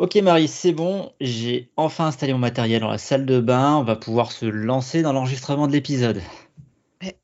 [0.00, 3.82] Ok Marie, c'est bon, j'ai enfin installé mon matériel dans la salle de bain, on
[3.82, 6.22] va pouvoir se lancer dans l'enregistrement de l'épisode.
[7.02, 7.18] Mais,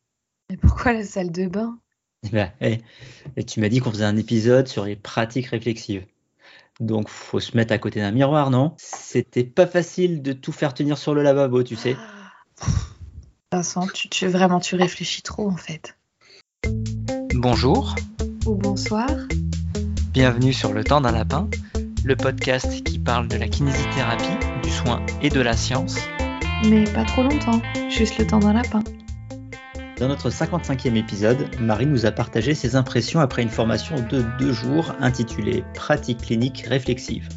[0.60, 1.78] pourquoi la salle de bain?
[2.30, 2.82] Bah, et
[3.46, 6.04] tu m'as dit qu'on faisait un épisode sur les pratiques réflexives.
[6.78, 8.74] Donc faut se mettre à côté d'un miroir, non?
[8.76, 11.96] C'était pas facile de tout faire tenir sur le lavabo, tu sais.
[13.54, 15.96] Vincent, tu, tu vraiment tu réfléchis trop en fait.
[17.32, 17.94] Bonjour.
[18.44, 19.08] Ou bonsoir.
[20.12, 21.48] Bienvenue sur Le Temps d'un Lapin,
[22.06, 25.98] le podcast qui parle de la kinésithérapie, du soin et de la science.
[26.70, 28.84] Mais pas trop longtemps, juste le temps d'un lapin.
[29.98, 34.52] Dans notre 55e épisode, Marie nous a partagé ses impressions après une formation de deux
[34.52, 37.28] jours intitulée Pratique clinique réflexive.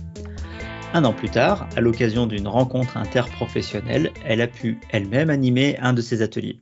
[0.94, 5.94] Un an plus tard, à l'occasion d'une rencontre interprofessionnelle, elle a pu elle-même animer un
[5.94, 6.60] de ces ateliers.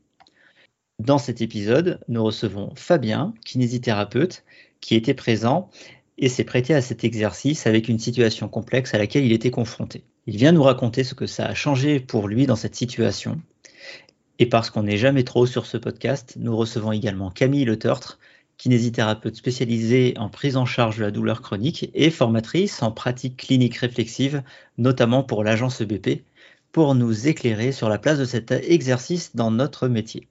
[0.99, 4.46] Dans cet épisode, nous recevons Fabien, kinésithérapeute,
[4.80, 5.70] qui était présent
[6.17, 10.03] et s'est prêté à cet exercice avec une situation complexe à laquelle il était confronté.
[10.26, 13.40] Il vient nous raconter ce que ça a changé pour lui dans cette situation.
[14.40, 17.77] Et parce qu'on n'est jamais trop sur ce podcast, nous recevons également Camille Le
[18.57, 23.77] kinésithérapeute spécialisée en prise en charge de la douleur chronique et formatrice en pratique clinique
[23.77, 24.43] réflexive,
[24.77, 26.24] notamment pour l'agence EBP,
[26.71, 30.27] pour nous éclairer sur la place de cet exercice dans notre métier.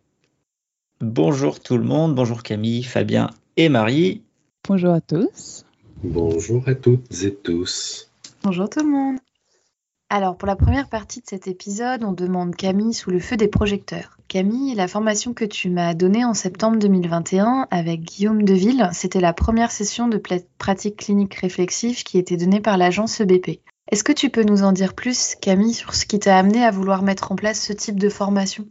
[1.01, 4.23] Bonjour tout le monde, bonjour Camille, Fabien et Marie.
[4.69, 5.66] Bonjour à tous.
[6.05, 8.11] Bonjour à toutes et tous.
[8.43, 9.17] Bonjour tout le monde.
[10.11, 13.49] Alors, pour la première partie de cet épisode, on demande Camille sous le feu des
[13.49, 14.19] projecteurs.
[14.29, 19.33] Camille, la formation que tu m'as donnée en septembre 2021 avec Guillaume Deville, c'était la
[19.33, 20.21] première session de
[20.59, 23.61] pratique clinique réflexive qui était donnée par l'agence EBP.
[23.91, 26.71] Est-ce que tu peux nous en dire plus, Camille, sur ce qui t'a amené à
[26.71, 28.67] vouloir mettre en place ce type de formation?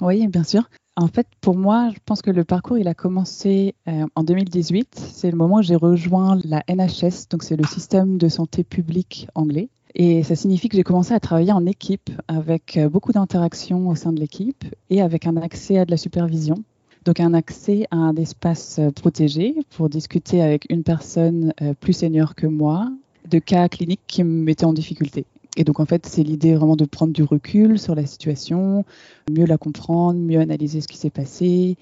[0.00, 0.68] Oui, bien sûr.
[0.96, 4.94] En fait, pour moi, je pense que le parcours, il a commencé euh, en 2018.
[5.12, 9.26] C'est le moment où j'ai rejoint la NHS, donc c'est le système de santé publique
[9.34, 9.68] anglais.
[9.96, 13.96] Et ça signifie que j'ai commencé à travailler en équipe avec euh, beaucoup d'interactions au
[13.96, 16.56] sein de l'équipe et avec un accès à de la supervision.
[17.04, 22.36] Donc un accès à un espace euh, protégé pour discuter avec une personne plus senior
[22.36, 22.88] que moi
[23.28, 25.24] de cas cliniques qui me mettaient en difficulté.
[25.56, 28.84] Et donc en fait, c'est l'idée vraiment de prendre du recul sur la situation,
[29.30, 31.76] mieux la comprendre, mieux analyser ce qui s'est passé,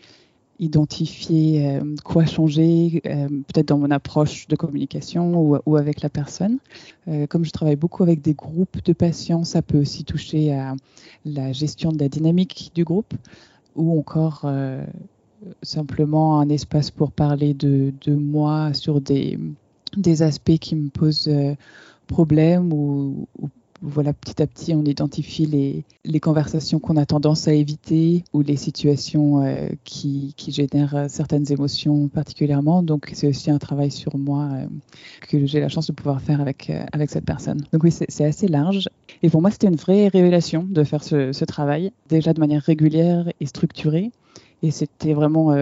[0.62, 6.58] identifier euh, quoi changer, euh, peut-être dans mon approche de communication ou, avec la personne.
[7.08, 10.74] Euh, comme je travaille beaucoup avec des groupes de patients, ça peut aussi toucher à
[11.24, 13.14] la gestion de la dynamique du groupe
[13.74, 14.46] ou encore
[15.62, 19.38] simplement un espace pour parler de, moi sur des,
[19.96, 21.30] des aspects qui me posent
[22.06, 23.26] problème ou
[23.82, 25.44] voilà, petit à petit, on identifie
[26.04, 31.50] les, conversations qu'on a tendance à éviter ou les situations euh, qui, génèrent euh, certaines
[31.50, 32.84] émotions particulièrement.
[32.84, 34.66] Donc, c'est aussi un travail sur moi euh,
[35.28, 36.70] que j'ai la chance de pouvoir faire avec,
[37.09, 37.65] cette personne.
[37.72, 38.88] Donc, oui, c'est assez large.
[39.25, 43.28] Et pour moi, c'était une vraie révélation de faire ce, travail, déjà de manière régulière
[43.41, 44.12] et structurée.
[44.62, 45.53] Et c'était vraiment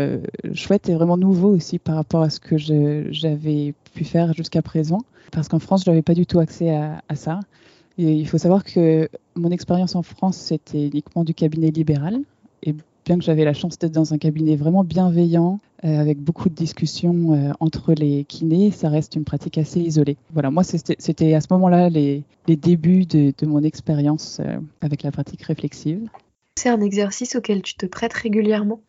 [0.53, 4.99] chouette et vraiment nouveau aussi par rapport à ce que j'avais pu faire jusqu'à présent.
[5.33, 7.41] Parce qu'en France, je n'avais pas du tout accès à ça
[7.99, 12.21] il faut savoir que mon expérience en France, c'était uniquement du cabinet libéral.
[12.63, 12.75] Et
[13.05, 16.55] bien que j'avais la chance d'être dans un cabinet vraiment bienveillant, euh, avec beaucoup de
[16.55, 20.17] discussions euh, entre les kinés, ça reste une pratique assez isolée.
[20.33, 25.43] Voilà, moi, c'était à ce moment-là les, débuts de, mon expérience euh, avec la pratique
[25.43, 26.09] réflexive.
[26.57, 28.81] C'est un exercice auquel tu te prêtes régulièrement?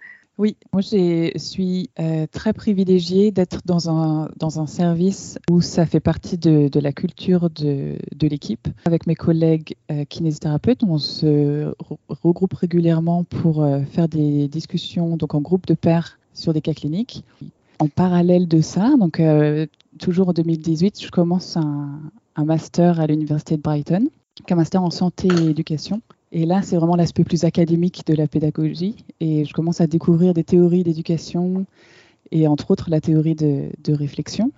[0.42, 5.86] Oui, moi je suis euh, très privilégiée d'être dans un, dans un service où ça
[5.86, 8.68] fait partie de, la culture de, l'équipe.
[8.86, 11.72] Avec mes collègues euh, kinésithérapeutes, on se
[12.10, 16.74] regroupe régulièrement pour euh, faire des discussions donc en groupe de pairs sur des cas
[16.74, 17.24] cliniques.
[17.78, 19.22] En parallèle de ça, donc
[20.00, 24.08] toujours en 2018, je commence un master à l'université de Brighton,
[24.50, 26.02] un master en santé et éducation.
[26.32, 28.96] Et là, c'est vraiment l'aspect plus académique de la pédagogie.
[29.20, 31.66] Et je commence à découvrir des théories d'éducation
[32.32, 34.52] et entre autres la théorie de, réflexion.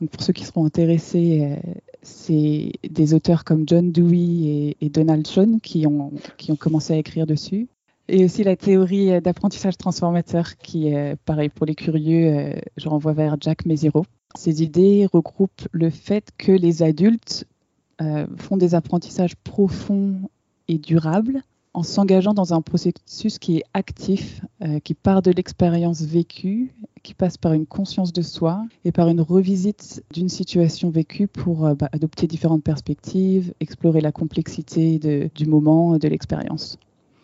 [0.00, 1.70] Donc pour ceux qui seront intéressés, euh,
[2.02, 6.12] c'est des auteurs comme John Dewey et, Donald Schoen qui ont,
[6.58, 7.68] commencé à écrire dessus.
[8.08, 13.12] Et aussi la théorie d'apprentissage transformateur qui est pareil pour les curieux, euh, je renvoie
[13.12, 14.04] vers Jack Mesiro.
[14.36, 17.44] Ces idées regroupent le fait que les adultes
[18.00, 20.28] euh, font des apprentissages profonds
[20.70, 26.02] et durable en s'engageant dans un processus qui est actif, euh, qui part de l'expérience
[26.02, 31.28] vécue, qui passe par une conscience de soi et par une revisite d'une situation vécue
[31.28, 34.98] pour euh, bah, adopter différentes perspectives, explorer la complexité
[35.34, 36.76] du moment, de l'expérience.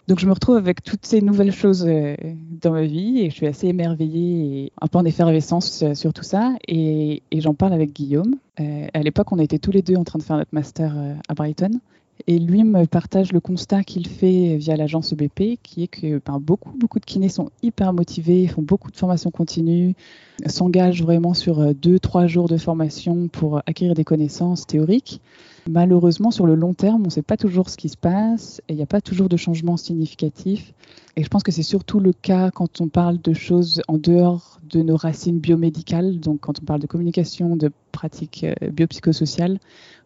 [0.06, 2.14] Donc je me retrouve avec toutes ces nouvelles choses euh,
[2.62, 6.22] dans ma vie et je suis assez émerveillée et un peu en effervescence sur tout
[6.22, 6.54] ça.
[6.68, 8.36] Et, j'en parle avec Guillaume.
[8.58, 10.96] À l'époque, on était tous les deux en train de faire notre master
[11.28, 11.80] à Brighton.
[12.26, 16.38] Et lui me partage le constat qu'il fait via l'agence EBP, qui est que ben,
[16.40, 19.94] beaucoup, beaucoup de kinés sont hyper motivés, font beaucoup de formations continues,
[20.46, 25.20] s'engagent vraiment sur deux, trois jours de formation pour acquérir des connaissances théoriques.
[25.68, 28.72] Malheureusement, sur le long terme, on ne sait pas toujours ce qui se passe et
[28.72, 30.72] il n'y a pas toujours de changements significatifs.
[31.16, 34.60] Et je pense que c'est surtout le cas quand on parle de choses en dehors
[34.68, 39.58] de nos racines biomédicales, donc quand on parle de communication, de pratiques euh, biopsychosociales,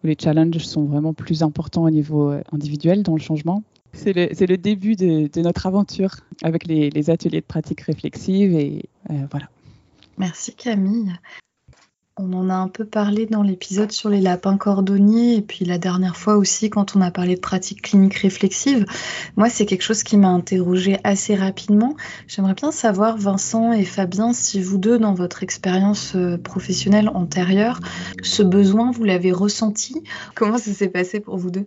[0.03, 3.63] où les challenges sont vraiment plus importants au niveau euh, individuel dans le changement.
[3.93, 9.49] C'est le, début de, notre aventure avec les, ateliers de pratique réflexive et euh, voilà.
[10.17, 11.13] Merci Camille.
[12.23, 15.79] On en a un peu parlé dans l'épisode sur les lapins cordonniers et puis la
[15.79, 18.85] dernière fois aussi quand on a parlé de pratique clinique réflexive.
[19.39, 21.97] Moi, c'est quelque chose qui m'a interrogée assez rapidement.
[22.29, 27.81] J'aimerais bien savoir, Vincent et Fabien, si vous deux, dans votre expérience euh, professionnelle antérieure,
[28.23, 30.03] ce besoin, vous l'avez ressenti?
[30.35, 31.67] Comment ça s'est passé pour vous deux?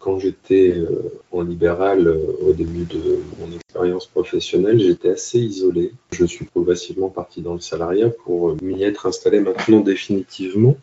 [0.00, 5.92] Quand j'étais euh, en libéral euh, au début de mon expérience professionnelle, j'étais assez isolé.
[6.10, 10.76] Je suis progressivement parti dans le salariat pour euh, m'y être installé maintenant définitivement.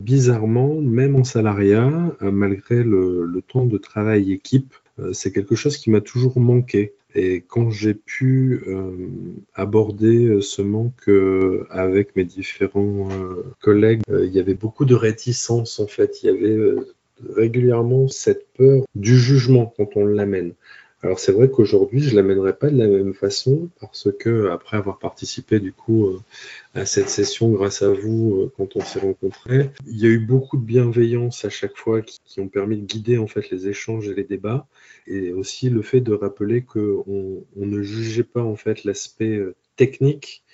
[0.00, 1.92] Bizarrement, même en salariat,
[2.22, 4.74] malgré le, temps de travail équipe,
[5.12, 6.94] c'est quelque chose qui m'a toujours manqué.
[7.14, 8.64] Et quand j'ai pu
[9.52, 11.10] aborder ce manque
[11.68, 13.10] avec mes différents
[13.60, 16.22] collègues, il y avait beaucoup de réticence en fait.
[16.22, 16.56] Il y avait
[17.28, 20.54] régulièrement cette peur du jugement quand on l'amène.
[21.02, 24.98] Alors c'est vrai qu'aujourd'hui je l'amènerai pas de la même façon parce que après avoir
[24.98, 26.20] participé du coup euh,
[26.74, 30.18] à cette session grâce à vous euh, quand on s'est rencontrés, il y a eu
[30.18, 34.08] beaucoup de bienveillance à chaque fois qui, ont permis de guider en fait les échanges
[34.10, 34.66] et les débats
[35.06, 39.54] et aussi le fait de rappeler qu'on on ne jugeait pas en fait l'aspect euh,
[39.84, 40.44] technique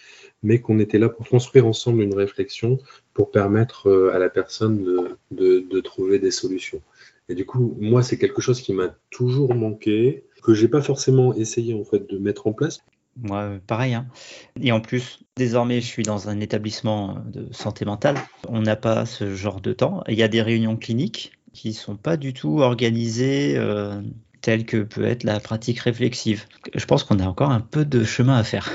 [0.43, 2.79] mais qu'on était là pour construire ensemble une réflexion
[3.15, 4.85] pour permettre euh, à la personne
[5.31, 6.81] de, trouver des solutions.
[7.29, 11.35] Et du coup, moi, c'est quelque chose qui m'a toujours manqué, que j'ai pas forcément
[11.35, 12.79] essayé en fait de mettre en place.
[13.17, 13.95] Moi, pareil.
[13.95, 14.07] Hein.
[14.61, 18.17] Et en plus, désormais, je suis dans un établissement de santé mentale.
[18.49, 20.05] On n'a pas ce genre de temps.
[20.09, 24.01] Il y a des réunions cliniques qui sont pas du tout organisées euh,
[24.43, 26.45] telles que peut être la pratique réflexive.
[26.75, 28.71] Je pense qu'on a encore un peu de chemin à faire.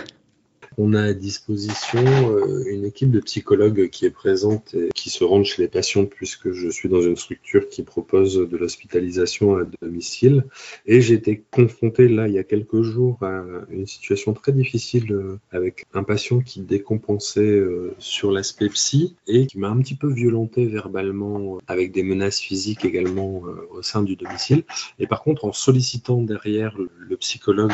[0.84, 5.24] On a à disposition euh, une équipe de psychologues qui est présente et qui se
[5.24, 9.62] rendent chez les patients puisque je suis dans une structure qui propose de l'hospitalisation à
[9.80, 10.44] domicile.
[10.88, 15.12] Et j'ai été confronté là il y a quelques jours à une situation très difficile
[15.12, 19.94] euh, avec un patient qui décompensait euh, sur l'aspect psy et qui m'a un petit
[19.94, 24.64] peu violenté verbalement avec des menaces physiques également au sein du domicile.
[24.98, 27.72] Et par contre, en sollicitant derrière le psychologue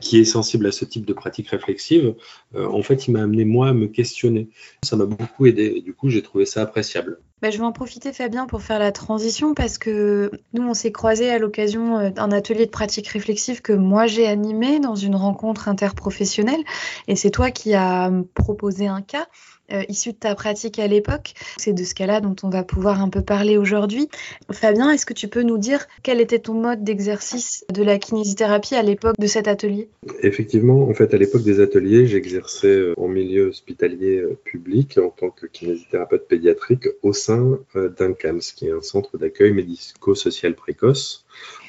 [0.00, 2.14] qui est sensible à ce type de pratique réflexive,
[2.54, 4.48] euh, en fait, il m'a amené moi à me questionner.
[4.82, 7.18] Ça m'a beaucoup aidé et du coup, j'ai trouvé ça appréciable.
[7.42, 10.92] Bah, je vais en profiter, Fabien, pour faire la transition parce que nous, on s'est
[10.92, 15.16] croisés à l'occasion euh, d'un atelier de pratique réflexive que moi j'ai animé dans une
[15.16, 16.62] rencontre interprofessionnelle.
[17.08, 19.26] Et c'est toi qui as proposé un cas.
[19.72, 21.32] Euh, issu de ta pratique à l'époque.
[21.56, 24.08] C'est de ce cas-là dont on va pouvoir un peu parler aujourd'hui.
[24.50, 28.74] Fabien, est-ce que tu peux nous dire quel était ton mode d'exercice de la kinésithérapie
[28.74, 29.88] à l'époque de cet atelier?
[30.22, 35.30] Effectivement, en fait, à l'époque des ateliers, j'exerçais euh, en milieu hospitalier public en tant
[35.30, 37.31] que kinésithérapeute pédiatrique au sein
[37.74, 41.24] d'un CAMS, qui est un centre d'accueil médico-social précoce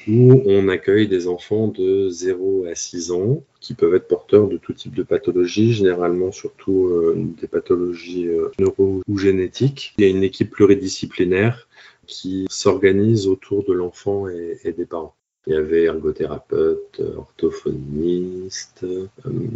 [0.07, 4.57] où on accueille des enfants de 0 à 6 ans qui peuvent être porteurs de
[4.57, 9.93] tout type de pathologies, généralement surtout euh, des pathologies euh, neuro ou génétiques.
[9.97, 11.67] Il y a une équipe pluridisciplinaire
[12.05, 15.15] qui s'organise autour de l'enfant et, des parents.
[15.47, 19.07] Il y avait ergothérapeute, orthophoniste, euh,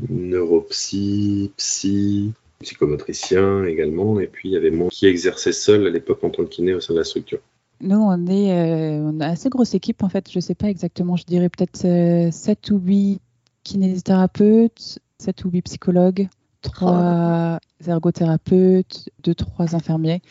[0.09, 6.23] neuropsy, psy, psychomotricien également, et puis il y avait moi qui exerçait seul à l'époque
[6.23, 7.39] en tant que kiné au sein de la structure.
[7.81, 10.31] Nous, on est euh, assez grosse équipe, en fait.
[10.31, 13.21] Je ne sais pas exactement, je dirais peut-être 7 ou 8
[13.63, 16.27] kinésithérapeutes, 7 ou 8 psychologues,
[16.61, 20.21] 3 ergothérapeutes, 2-3 infirmiers.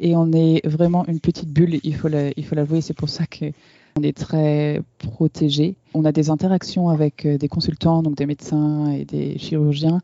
[0.00, 2.80] Et on est vraiment une petite bulle, il faut l'avouer.
[2.80, 5.76] C'est pour ça qu'on est très protégé.
[5.92, 10.00] On a des interactions avec euh, des consultants, donc des médecins et des chirurgiens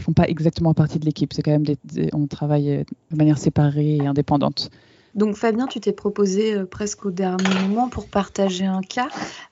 [0.00, 1.32] font pas exactement partie de l'équipe.
[1.32, 1.64] C'est quand même
[2.12, 4.70] on travaille euh, de manière séparée et indépendante.
[5.14, 9.08] Donc Fabien, tu t'es proposé euh, presque au dernier moment pour partager un cas.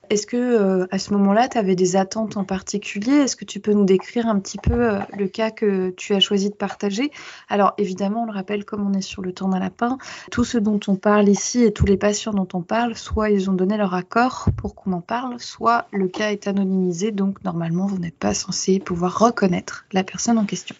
[0.08, 3.12] Est-ce que euh, à ce moment-là, tu avais des attentes en particulier?
[3.12, 6.20] Est-ce que tu peux nous décrire un petit peu euh, le cas que tu as
[6.20, 7.10] choisi de partager?
[7.48, 9.98] Alors évidemment, on le rappelle, comme on est sur le temps d'un lapin,
[10.30, 13.50] tout ce dont on parle ici et tous les patients dont on parle, soit ils
[13.50, 17.86] ont donné leur accord pour qu'on en parle, soit le cas est anonymisé, donc normalement,
[17.86, 20.76] vous n'êtes pas censé pouvoir reconnaître la personne en question.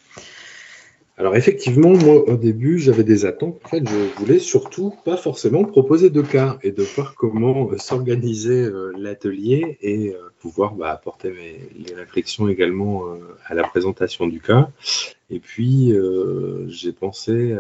[1.19, 3.59] Alors effectivement, moi au début, j'avais des attentes.
[3.65, 7.79] En fait, je voulais surtout pas forcément proposer de cas et de voir comment euh,
[7.79, 13.05] s'organiser euh, l'atelier et euh, pouvoir bah, apporter mes, les réflexions également
[13.47, 14.69] à la présentation du cas.
[15.31, 15.93] Et puis,
[16.69, 17.53] j'ai pensé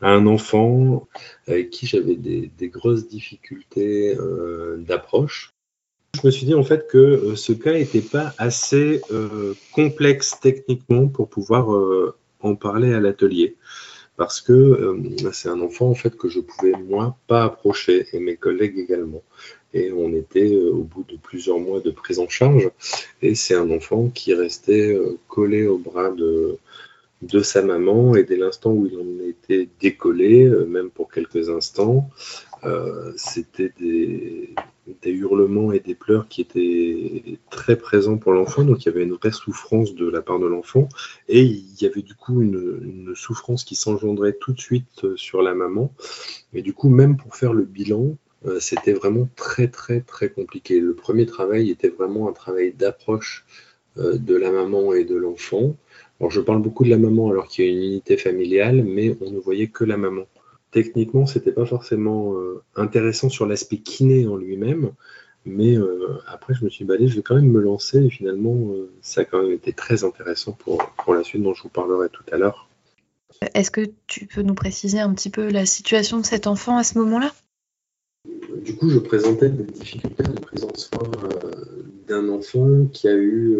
[0.00, 1.08] à un enfant
[1.48, 4.16] avec qui j'avais des, des, grosses difficultés
[4.78, 5.50] d'approche.
[6.14, 9.00] Je me suis dit en fait que ce cas n'était pas assez
[9.72, 11.68] complexe techniquement pour pouvoir
[12.44, 13.56] en parler à l'atelier
[14.16, 18.20] parce que euh, c'est un enfant en fait que je pouvais moi pas approcher et
[18.20, 19.22] mes collègues également.
[19.72, 22.70] Et on était euh, au bout de plusieurs mois de prise en charge
[23.22, 26.58] et c'est un enfant qui restait euh, collé au bras de,
[27.22, 32.08] de sa maman et dès l'instant où il en était décollé, même pour quelques instants,
[33.16, 34.54] c'était des,
[35.02, 39.04] des hurlements et des pleurs qui étaient très présents pour l'enfant, donc il y avait
[39.04, 40.88] une vraie souffrance de la part de l'enfant,
[41.28, 45.40] et il y avait du coup une, souffrance qui s'engendrait tout de suite euh, sur
[45.40, 45.92] la maman,
[46.52, 50.80] et du coup même pour faire le bilan, euh, c'était vraiment très très très compliqué.
[50.80, 53.46] Le premier travail était vraiment un travail d'approche
[53.98, 55.76] euh, de la maman et de l'enfant.
[56.20, 59.16] Alors je parle beaucoup de la maman alors qu'il y a une unité familiale, mais
[59.20, 60.26] on ne voyait que la maman
[60.74, 64.90] techniquement, c'était pas forcément euh, intéressant sur l'aspect kiné en lui-même.
[65.46, 68.04] Mais euh, après, je me suis dit, je vais quand même me lancer.
[68.04, 71.54] Et finalement, euh, ça a quand même été très intéressant pour, pour la suite dont
[71.54, 72.68] je vous parlerai tout à l'heure.
[73.54, 76.82] Est-ce que tu peux nous préciser un petit peu la situation de cet enfant à
[76.82, 77.32] ce moment-là?
[78.64, 81.08] Du coup, je présentais des difficultés de prise en soin
[82.08, 83.56] d'un enfant qui a eu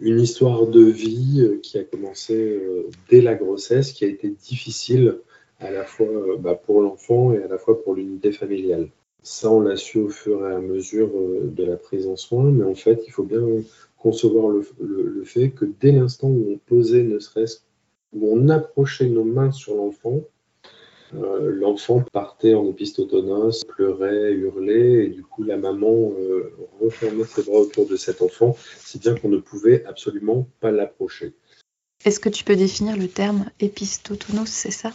[0.00, 2.60] une histoire de vie qui a commencé
[3.08, 5.18] dès la grossesse, qui a été difficile
[5.60, 8.88] à la fois euh, bah, pour l'enfant et à la fois pour l'unité familiale.
[9.22, 12.50] Ça, on l'a su au fur et à mesure euh, de la prise en soin,
[12.50, 13.42] mais en fait, il faut bien
[13.96, 17.60] concevoir le, fait que dès l'instant où on posait, ne serait-ce
[18.12, 20.20] où on approchait nos mains sur l'enfant,
[21.14, 26.12] euh, l'enfant partait en épistotonos, pleurait, hurlait, et du coup la maman
[26.80, 31.32] refermait ses bras autour de cet enfant, si bien qu'on ne pouvait absolument pas l'approcher.
[32.04, 34.92] Est-ce que tu peux définir le terme épistotonos, c'est ça?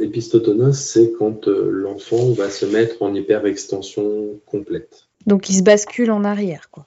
[0.00, 5.06] Épistotonos, c'est quand euh, l'enfant va se mettre en hyperextension complète.
[5.26, 6.86] Donc il se bascule en arrière, quoi.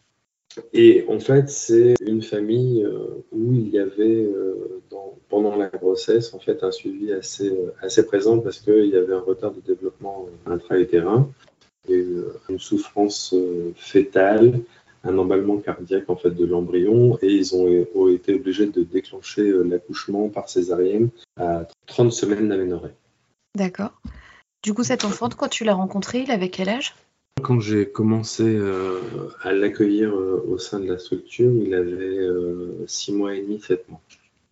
[0.74, 4.82] Et en fait, c'est une famille euh, où il y avait euh,
[5.30, 9.20] pendant la grossesse en fait un suivi assez, assez présent parce qu'il y avait un
[9.20, 11.30] retard de développement intra-utérin
[11.88, 13.34] une souffrance
[13.76, 14.60] fétale,
[15.04, 20.30] un emballement cardiaque en fait de l'embryon et ils ont, été obligés de déclencher l'accouchement
[20.30, 22.94] par césarienne à 30 semaines d'aménorrhée.
[23.56, 23.92] D'accord.
[24.64, 26.96] Du coup, cet enfant, quand tu l'as rencontré, il avait quel âge?
[27.42, 29.00] Quand j'ai commencé euh,
[29.42, 32.28] à l'accueillir euh, au sein de la structure, il avait
[32.86, 34.02] 6 euh, mois et demi, 7 mois.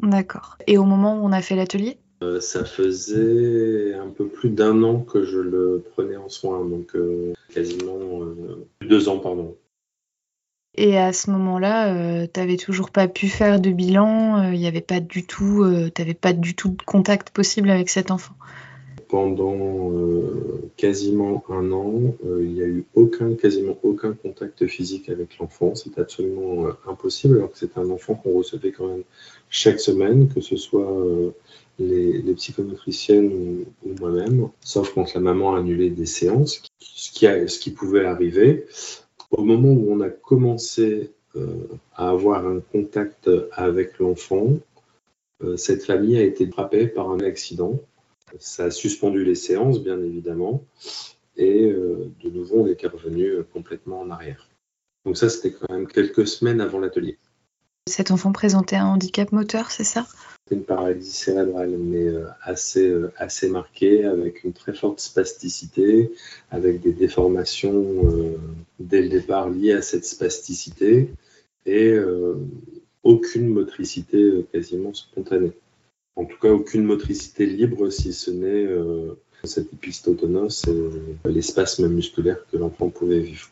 [0.01, 0.57] D'accord.
[0.67, 1.97] Et au moment où on a fait l'atelier?
[2.39, 6.95] Ça faisait un peu plus d'un an que je le prenais en soin, donc
[7.53, 8.21] quasiment
[8.81, 9.55] deux ans, pardon.
[10.77, 14.57] Et à ce moment-là, euh, tu n'avais toujours pas pu faire de bilan, il euh,
[14.57, 15.89] n'y avait pas du tout, euh,
[16.21, 18.33] pas du tout de contact possible avec cet enfant.
[19.09, 19.93] Pendant
[20.75, 25.75] quasiment un an, il n'y a eu aucun, quasiment aucun contact physique avec l'enfant.
[25.75, 29.03] C'était absolument impossible, alors que c'était un enfant qu'on recevait quand même
[29.49, 30.91] chaque semaine, que ce soit
[31.79, 33.31] les, psychomotriciennes
[33.85, 38.65] ou, moi-même, sauf quand la maman a annulé des séances, ce qui pouvait arriver
[39.31, 44.57] au moment où on a commencé euh, à avoir un contact avec l'enfant,
[45.43, 47.79] euh, cette famille a été frappée par un accident.
[48.39, 50.63] Ça a suspendu les séances, bien évidemment,
[51.37, 54.49] et euh, de nouveau, on était revenu complètement en arrière.
[55.05, 57.17] Donc ça, c'était quand même quelques semaines avant l'atelier.
[57.87, 60.05] Cet enfant présentait un handicap moteur, c'est ça?
[60.51, 66.11] Une paralysie cérébrale, mais euh, assez, euh, assez marquée, avec une très forte spasticité,
[66.51, 68.37] avec des déformations euh,
[68.79, 71.09] dès le départ liées à cette spasticité,
[71.65, 71.97] et
[73.03, 75.51] aucune motricité quasiment spontanée.
[76.15, 78.69] En tout cas, aucune motricité libre, si ce n'est
[79.43, 83.49] cette épistotonos et les spasmes musculaires que l'enfant pouvait vivre.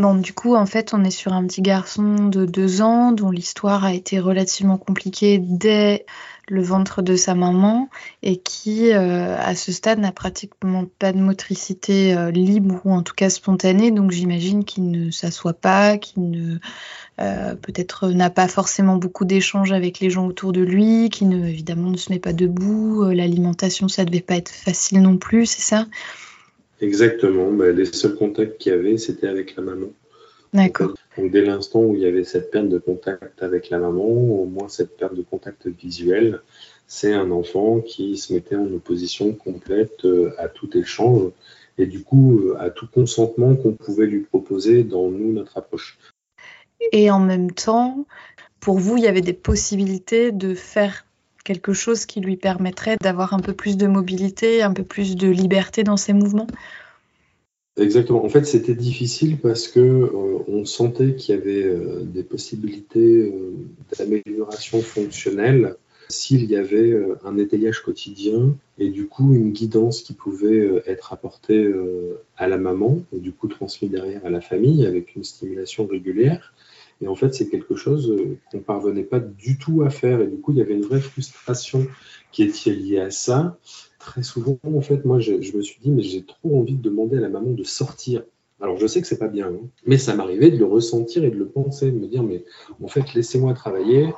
[0.00, 3.84] Du coup, en fait, on est sur un petit garçon de deux ans dont l'histoire
[3.84, 6.06] a été relativement compliquée dès
[6.48, 7.90] le ventre de sa maman
[8.22, 13.02] et qui, euh, à ce stade, n'a pratiquement pas de motricité euh, libre ou en
[13.02, 13.90] tout cas spontanée.
[13.90, 16.56] Donc j'imagine qu'il ne s'assoit pas, qu'il ne
[17.20, 21.46] euh, peut-être n'a pas forcément beaucoup d'échanges avec les gens autour de lui, qui ne
[21.46, 22.48] évidemment ne se met pas dès
[23.12, 25.84] L'alimentation, ça devait pas être facile non plus, c'est ça?
[26.80, 27.50] Exactement.
[27.52, 29.88] Bah, les seuls contacts qu'il y avait, c'était avec la maman.
[30.52, 30.94] D'accord.
[31.16, 34.46] Donc, dès l'instant où il y avait cette perte de contact avec la maman, au
[34.46, 36.40] moins cette perte de contact visuel,
[36.86, 41.30] c'est un enfant qui se mettait en opposition complète euh, à tout échange
[41.78, 45.98] et du coup euh, à tout consentement qu'on pouvait lui proposer dans nous, notre approche.
[46.92, 48.06] Et en même temps,
[48.58, 51.06] pour vous, il y avait des possibilités de faire
[51.44, 55.28] quelque chose qui lui permettrait d'avoir un peu plus de mobilité, un peu plus de
[55.28, 56.46] liberté dans ses mouvements
[57.80, 58.24] Exactement.
[58.24, 63.32] En fait, c'était difficile parce que euh, on sentait qu'il y avait euh, des possibilités
[63.32, 63.52] euh,
[63.96, 65.76] d'amélioration fonctionnelle
[66.08, 66.92] s'il y avait
[67.24, 71.72] un étayage quotidien et du coup une guidance qui pouvait être apportée
[72.36, 76.52] à la maman et du coup transmise derrière à la famille avec une stimulation régulière.
[77.02, 78.14] Et en fait, c'est quelque chose
[78.50, 81.00] qu'on parvenait pas du tout à faire et du coup, il y avait une vraie
[81.00, 81.86] frustration
[82.30, 83.58] qui était liée à ça
[84.00, 87.18] très souvent, en fait, moi, je, me suis dit, mais j'ai trop envie de demander
[87.18, 88.24] à la maman de sortir.
[88.60, 91.30] Alors, je sais que c'est pas bien, hein, mais ça m'arrivait de le ressentir et
[91.30, 92.44] de le penser, de me dire, mais
[92.82, 94.12] en fait, laissez-moi travailler,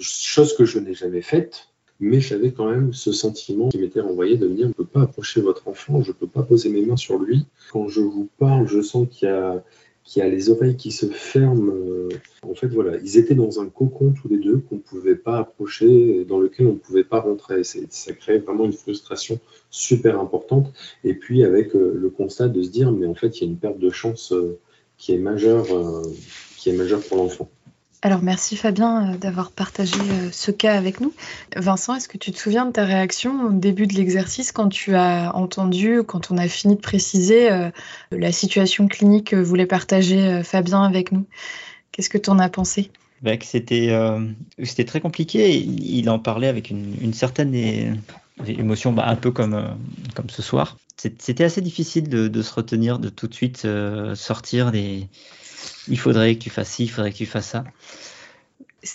[0.00, 1.68] chose que je n'ai jamais faite,
[2.00, 4.84] mais j'avais quand même ce sentiment qui m'était renvoyé de me dire, on ne peut
[4.84, 7.46] pas approcher votre enfant, je ne peux pas poser mes mains sur lui.
[7.72, 9.62] Quand je vous parle, je sens qu'il y a
[10.08, 11.70] qui a les oreilles qui se ferment.
[11.70, 12.08] Euh,
[12.42, 15.36] en fait, voilà, ils étaient dans un cocon tous les deux qu'on ne pouvait pas
[15.36, 17.62] approcher, dans lequel on ne pouvait pas rentrer.
[17.62, 19.38] Ça crée vraiment une frustration
[19.68, 20.72] super importante.
[21.04, 23.50] Et puis avec euh, le constat de se dire, mais en fait, il y a
[23.50, 24.58] une perte de chance euh,
[24.96, 25.66] qui est majeure,
[26.56, 27.48] qui est majeure pour l'enfant.
[28.00, 31.12] Alors merci Fabien euh, d'avoir partagé euh, ce cas avec nous.
[31.56, 34.94] Vincent, est-ce que tu te souviens de ta réaction au début de l'exercice quand tu
[34.94, 37.70] as entendu, quand on a fini de préciser euh,
[38.12, 41.26] la situation clinique que voulait partager Fabien avec nous?
[41.90, 42.90] Qu'est-ce que tu en as pensé?
[43.22, 43.90] Bah, c'était,
[44.86, 45.58] très compliqué.
[45.58, 47.98] Il en parlait avec une, certaine
[48.46, 49.76] émotion, bah, un peu comme,
[50.14, 50.76] comme ce soir.
[50.96, 53.66] C'était assez difficile de, se retenir, de tout de suite
[54.14, 55.08] sortir des,
[55.88, 57.64] il faudrait que tu fasses ci, il faudrait que tu fasses ça.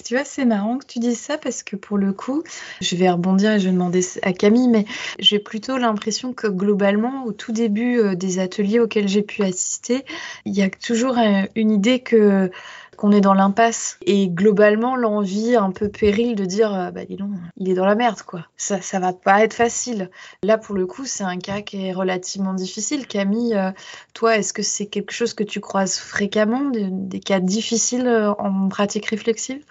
[0.05, 2.43] Tu vois, c'est marrant que tu dises ça parce que pour le coup,
[2.79, 4.86] je vais rebondir et je vais demander à Camille, mais
[5.20, 10.05] j'ai plutôt l'impression que globalement, au tout début euh, des ateliers auxquels j'ai pu assister,
[10.46, 12.50] il y a toujours euh, une idée que
[12.96, 13.98] qu'on est dans l'impasse.
[14.06, 17.86] Et globalement l'envie un peu péril de dire euh, bah dis donc il est dans
[17.86, 18.48] la merde quoi.
[18.58, 20.10] Ça ça va pas être facile.
[20.44, 23.08] Là pour le coup c'est un cas qui est relativement difficile.
[23.08, 23.72] Camille euh,
[24.14, 28.70] toi est-ce que c'est quelque chose que tu croises fréquemment des, cas difficiles euh, en
[28.70, 29.64] pratique réflexive?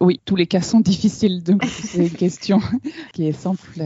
[0.00, 2.60] Oui, tous les cas sont difficiles, donc c'est une question
[3.14, 3.80] qui est simple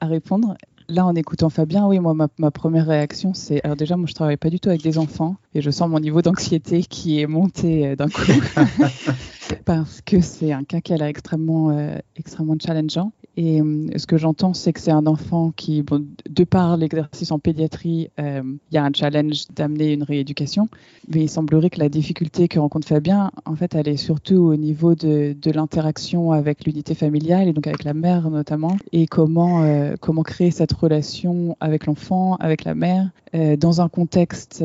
[0.00, 0.56] à répondre.
[0.88, 3.64] Là, en écoutant Fabien, oui, moi, ma, première réaction, c'est.
[3.64, 5.98] Alors, déjà, moi, je travaille pas du tout avec des enfants et je sens mon
[5.98, 8.20] niveau d'anxiété qui est monté euh, d'un coup
[9.64, 13.12] parce que c'est un cas qui a l'air extrêmement, euh, extrêmement challengeant.
[13.36, 15.84] Et euh, ce que j'entends, c'est que c'est un enfant qui,
[16.30, 20.68] de par l'exercice en pédiatrie, euh, il y a un challenge d'amener une rééducation.
[21.08, 24.56] Mais il semblerait que la difficulté que rencontre Fabien, en fait, elle est surtout au
[24.56, 29.62] niveau de, de l'interaction avec l'unité familiale et donc avec la mère notamment, et comment,
[29.62, 33.10] euh, comment créer cette relation avec l'enfant, avec la mère,
[33.58, 34.62] dans un contexte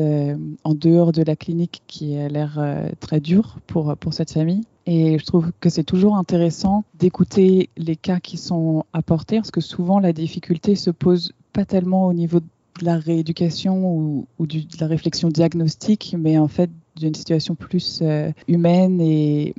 [0.62, 2.62] en dehors de la clinique qui a l'air
[3.00, 4.62] très dur pour, pour cette famille.
[4.86, 9.60] Et je trouve que c'est toujours intéressant d'écouter les cas qui sont apportés, parce que
[9.60, 12.46] souvent la difficulté se pose pas tellement au niveau de
[12.84, 19.00] la rééducation ou, de la réflexion diagnostique, mais en fait d'une situation plus euh, humaine
[19.00, 19.54] et,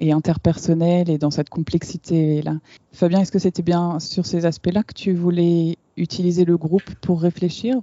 [0.00, 2.58] interpersonnelle et dans cette complexité-là.
[2.92, 7.22] Fabien, est-ce que c'était bien sur ces aspects-là que tu voulais utiliser le groupe pour
[7.22, 7.76] réfléchir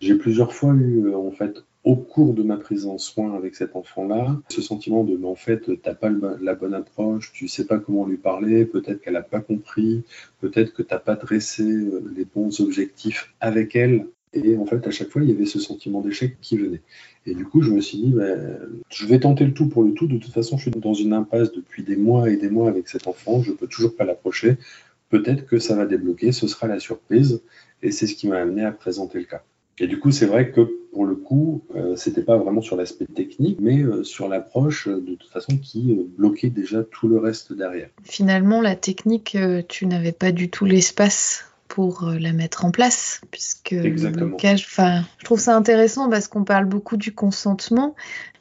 [0.00, 3.74] J'ai plusieurs fois eu en fait au cours de ma prise en soin avec cet
[3.74, 7.66] enfant-là, ce sentiment de, mais en fait, tu n'as pas la bonne approche, tu sais
[7.66, 10.02] pas comment lui parler, peut-être qu'elle n'a pas compris,
[10.40, 14.06] peut-être que tu n'as pas dressé euh, les bons objectifs avec elle.
[14.32, 16.82] Et en fait, à chaque fois, il y avait ce sentiment d'échec qui venait.
[17.26, 18.58] Et du coup, je me suis dit, ben,
[18.90, 20.06] je vais tenter le tout pour le tout.
[20.06, 22.88] De toute façon, je suis dans une impasse depuis des mois et des mois avec
[22.88, 23.42] cet enfant.
[23.42, 24.56] Je peux toujours pas l'approcher.
[25.08, 26.32] Peut-être que ça va débloquer.
[26.32, 27.42] Ce sera la surprise.
[27.82, 29.42] Et c'est ce qui m'a amené à présenter le cas.
[29.80, 33.06] Et du coup, c'est vrai que pour le coup, euh, c'était pas vraiment sur l'aspect
[33.06, 37.18] technique, mais euh, sur l'approche euh, de toute façon qui euh, bloquait déjà tout le
[37.18, 37.88] reste derrière.
[38.02, 39.36] Finalement, la technique,
[39.68, 44.22] tu n'avais pas du tout l'espace pour euh, la mettre en place, puisque Exactement.
[44.22, 47.94] le blocage, enfin, je trouve ça intéressant parce qu'on parle beaucoup du consentement,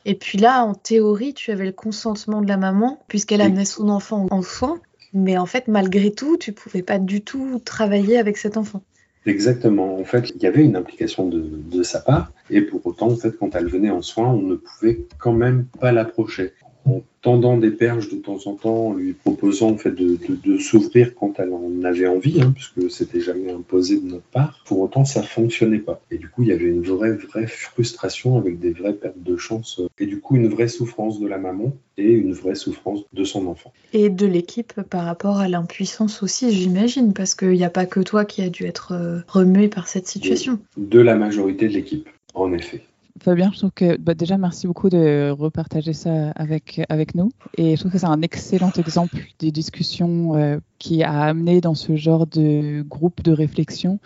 [0.05, 3.47] et puis là, en théorie, tu avais le consentement de la maman, puisqu'elle Oui.
[3.47, 4.79] amenait son enfant en soins,
[5.13, 8.81] mais en fait, malgré tout, tu pouvais pas du tout travailler avec cet enfant.
[9.25, 9.99] Exactement.
[9.99, 13.17] En fait, il y avait une implication de, de sa part, et pour autant, en
[13.17, 16.53] fait, quand elle venait en soins, on ne pouvait quand même pas l'approcher.
[16.87, 20.35] En tendant des perches de temps en temps, en lui proposant en fait de, de-
[20.41, 24.63] de s'ouvrir quand elle en avait envie, hein, puisque c'était jamais imposé de notre part.
[24.65, 25.99] Pour autant, ça fonctionnait pas.
[26.11, 29.35] Et du coup, il y avait une vraie, vraie frustration avec des vraies pertes de
[29.35, 33.01] chance, euh, et du coup, une vraie souffrance de la maman et une vraie souffrance
[33.11, 33.73] de son enfant.
[33.91, 37.99] Et de l'équipe par rapport à l'impuissance aussi, j'imagine, parce qu'il n'y a pas que
[37.99, 40.59] toi qui a dû être euh, remué par cette situation.
[40.77, 42.83] De la majorité de l'équipe, en effet.
[43.21, 47.31] Fabien, je trouve que bah, déjà merci beaucoup de repartager ça avec, avec nous.
[47.57, 51.75] Et je trouve que c'est un excellent exemple des discussions euh, qui a amené dans
[51.75, 53.99] ce genre de groupe de réflexion.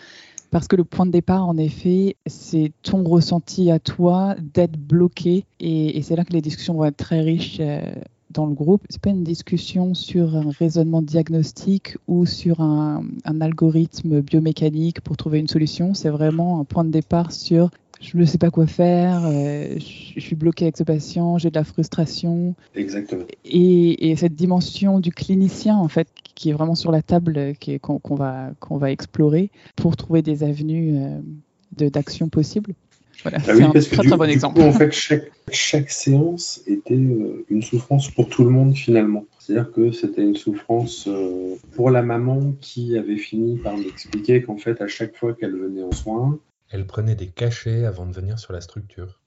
[0.50, 5.45] Parce que le point de départ, en effet, c'est ton ressenti à toi d'être bloqué.
[5.60, 7.82] Et, c'est là que les discussions vont être très riches euh,
[8.32, 8.82] dans le groupe.
[8.89, 15.15] C'est pas une discussion sur un raisonnement diagnostique ou sur un, un algorithme biomécanique pour
[15.15, 15.93] trouver une solution.
[15.93, 17.69] C'est vraiment un point de départ sur
[18.02, 21.56] je ne sais pas quoi faire, euh, je, suis bloqué avec ce patient, j'ai de
[21.56, 22.56] la frustration.
[22.76, 23.26] Exactement.
[23.46, 27.54] Et, et cette dimension du clinicien, en fait, qui est vraiment sur la table, euh,
[27.80, 31.20] qu'on qu'on va, qu'on va explorer pour trouver des avenues euh,
[31.78, 32.74] de- d'action possibles.
[33.24, 34.56] Voilà, Ah c'est oui, un parce que très du, très bon du exemple.
[34.56, 39.26] coup, en fait, chaque, chaque séance était euh, une souffrance pour tout le monde finalement.
[39.38, 44.58] C'est-à-dire que c'était une souffrance euh, pour la maman qui avait fini par m'expliquer qu'en
[44.58, 46.40] fait, à chaque fois qu'elle venait en soins,
[46.71, 49.19] Elle prenait des cachets avant de venir sur la structure.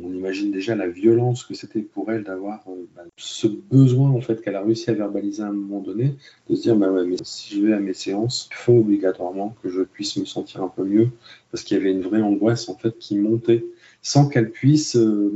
[0.00, 4.20] on imagine déjà la violence que c'était pour elle d'avoir euh, bah, ce besoin en
[4.20, 6.14] fait qu'elle a réussi à verbaliser à un moment donné,
[6.48, 9.56] de se dire bah ouais, mais si je vais à mes séances, il faut obligatoirement
[9.62, 11.08] que je puisse me sentir un peu mieux,
[11.50, 13.64] parce qu'il y avait une vraie angoisse en fait qui montait
[14.02, 15.32] sans qu'elle puisse euh,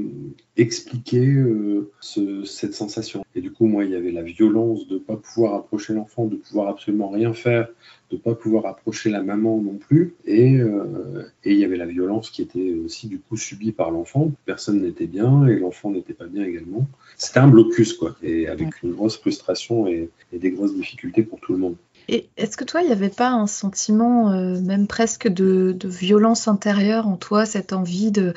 [0.56, 3.24] expliquer euh, ce- cette sensation.
[3.36, 6.26] Et du coup, moi, il y avait la violence de ne pas pouvoir approcher l'enfant,
[6.26, 7.68] de pouvoir absolument rien faire,
[8.10, 10.14] de ne pas pouvoir approcher la maman non plus.
[10.24, 13.90] Et, euh, et il y avait la violence qui était aussi du coup subie par
[13.90, 14.32] l'enfant.
[14.46, 16.86] Personne n'était bien et l'enfant n'était pas bien également.
[17.16, 21.38] C'était un blocus, quoi, et avec une grosse frustration et, et des grosses difficultés pour
[21.40, 21.76] tout le monde.
[22.08, 26.46] Et est-ce que toi, il n'y avait pas un sentiment, euh, même presque de, violence
[26.46, 28.32] intérieure en toi, cette envie de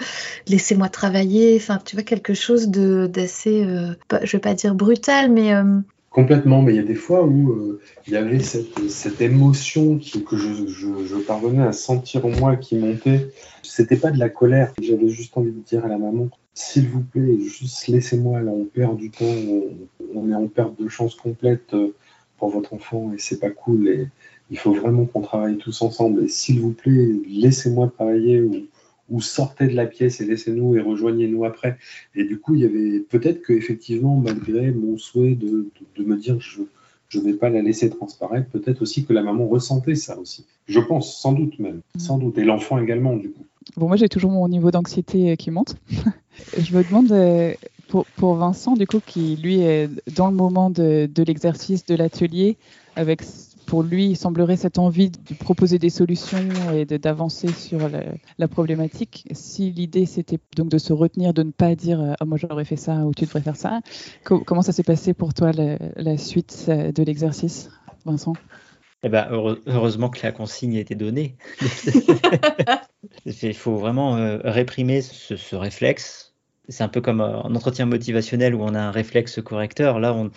[0.48, 5.54] laissez-moi travailler, enfin, tu vois, quelque chose d'assez, euh, je vais pas dire brutal, mais
[5.54, 5.80] euh,
[6.10, 10.38] Complètement, mais il y a des fois où euh, il y avait cette, émotion que
[10.38, 13.30] je, je- parvenais à sentir en moi qui montait.
[13.62, 17.02] C'était pas de la colère, j'avais juste envie de dire à la maman s'il vous
[17.02, 19.64] plaît, juste laissez-moi, là on perd du temps, on,
[20.14, 21.74] on est en perte de chance complète
[22.40, 24.08] pour votre enfant et c'est pas cool et
[24.52, 28.66] il faut vraiment qu'on travaille tous ensemble et s'il vous plaît, laissez-moi travailler ou,
[29.10, 31.78] ou sortez de la pièce et laissez-nous et rejoignez-nous après.
[32.16, 36.04] Et du coup, il y avait peut-être que effectivement, malgré mon souhait de, de, de
[36.04, 36.62] me dire je
[37.10, 40.46] je vais pas la laisser transparaître, peut-être aussi que la maman ressentait ça aussi.
[40.68, 42.38] Je pense, sans doute même, sans doute.
[42.38, 43.46] Et l'enfant également, du coup.
[43.76, 45.76] Bon, moi, j'ai toujours mon niveau d'anxiété euh, qui monte.
[46.58, 47.54] je me demande, euh,
[47.90, 51.96] pour, pour Vincent, du coup, qui, lui, est dans le moment de, de l'exercice, de
[51.96, 52.60] l'atelier,
[52.96, 53.24] avec,
[53.66, 58.04] pour lui, il semblerait cette envie de proposer des solutions et d'avancer sur la,
[58.38, 59.28] la problématique.
[59.32, 62.78] Si l'idée, c'était donc de se retenir, de ne pas dire Ah, moi, j'aurais fait
[62.78, 63.82] ça» ou «tu devrais faire ça»,
[64.24, 67.72] co- comment ça s'est passé pour toi, la, la suite euh, de l'exercice,
[68.06, 68.38] Vincent?
[69.04, 71.38] Eh ben, heure- heureusement que la consigne a été donnée.
[73.26, 76.29] Il faut vraiment euh, réprimer ce, ce réflexe.
[76.70, 80.00] C'est un peu comme euh, un entretien motivationnel où on a un réflexe correcteur.
[80.00, 80.32] Là, on,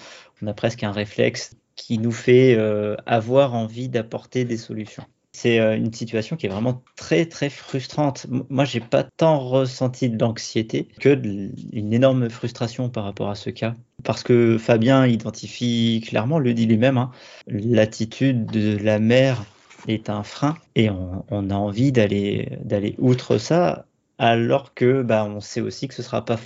[0.46, 5.04] a presque un réflexe qui nous fait euh, avoir envie d'apporter des solutions.
[5.34, 8.26] C'est euh, une situation qui est vraiment très très frustrante.
[8.50, 13.30] Moi, j'ai pas tant ressenti de l'anxiété que de l- une énorme frustration par rapport
[13.30, 17.10] à ce cas, parce que Fabien identifie clairement, le dit lui-même, hein,
[17.46, 19.44] l'attitude de la mère
[19.88, 23.86] est un frein et on, on a envie d'aller outre ça,
[24.22, 26.38] alors que bah, on sait aussi que ce sera pas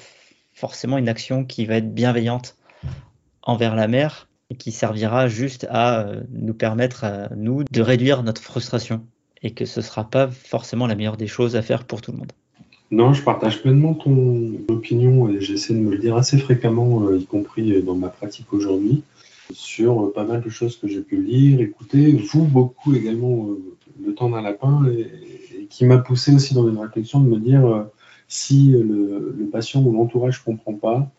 [0.55, 2.57] forcément une action qui va être bienveillante
[3.43, 8.23] envers la mère et qui servira juste à euh, nous permettre à nous de réduire
[8.23, 9.05] notre frustration
[9.43, 12.19] et que ce sera pas forcément la meilleure des choses à faire pour tout le
[12.19, 12.33] monde.
[12.91, 17.19] Non, je partage pleinement ton opinion et j'essaie de me le dire assez fréquemment, euh,
[17.19, 19.03] y compris dans ma pratique aujourd'hui,
[19.53, 23.63] sur euh, pas mal de choses que j'ai pu lire, écouter, vous beaucoup également, euh,
[24.05, 24.85] le temps d'un lapin,
[25.69, 27.85] qui m'a poussé aussi dans une réflexion de me dire euh,
[28.29, 31.11] si le, le patient ou l'entourage ne comprend pas,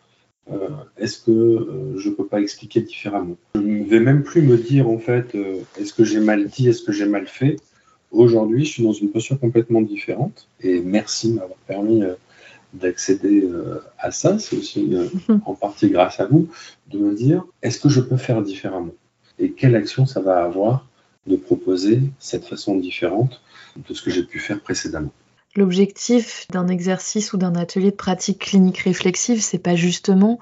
[0.52, 3.36] euh, est-ce que euh, je peux pas expliquer différemment?
[3.56, 6.70] Je ne vais même plus me dire en fait, euh, est-ce que j'ai mal dit,
[6.70, 7.58] est-ce que j'ai mal fait?
[8.12, 12.04] Aujourd'hui, je suis dans une posture complètement différente et merci de m'avoir permis
[12.74, 13.50] d'accéder
[14.00, 14.40] à ça.
[14.40, 15.08] C'est aussi euh,
[15.46, 16.48] en partie grâce à vous
[16.90, 18.94] de me dire est-ce que je peux faire différemment?
[19.40, 20.88] Et quelle action ça va avoir
[21.28, 23.42] de proposer cette façon différente
[23.88, 25.12] de ce que j'ai pu faire précédemment.
[25.56, 30.40] L'objectif d'un exercice ou d'un atelier de pratique clinique réflexive, c'est pas justement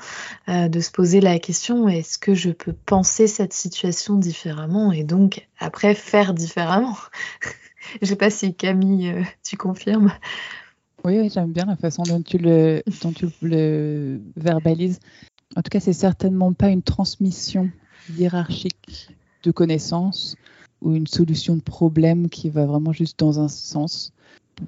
[0.50, 5.06] euh, de se poser la question est-ce que je peux penser cette situation différemment et
[5.06, 6.98] donc après faire différemment?
[8.02, 10.12] je sais pas si Camille, euh, tu confirmes.
[11.06, 15.00] Oui, oui j'aime bien la façon dont tu le, dont tu le verbalises.
[15.56, 17.70] En tout cas, c'est certainement pas une transmission
[18.18, 19.10] hiérarchique
[19.44, 20.36] de connaissances
[20.82, 24.12] ou une solution de problème qui va vraiment juste dans un sens.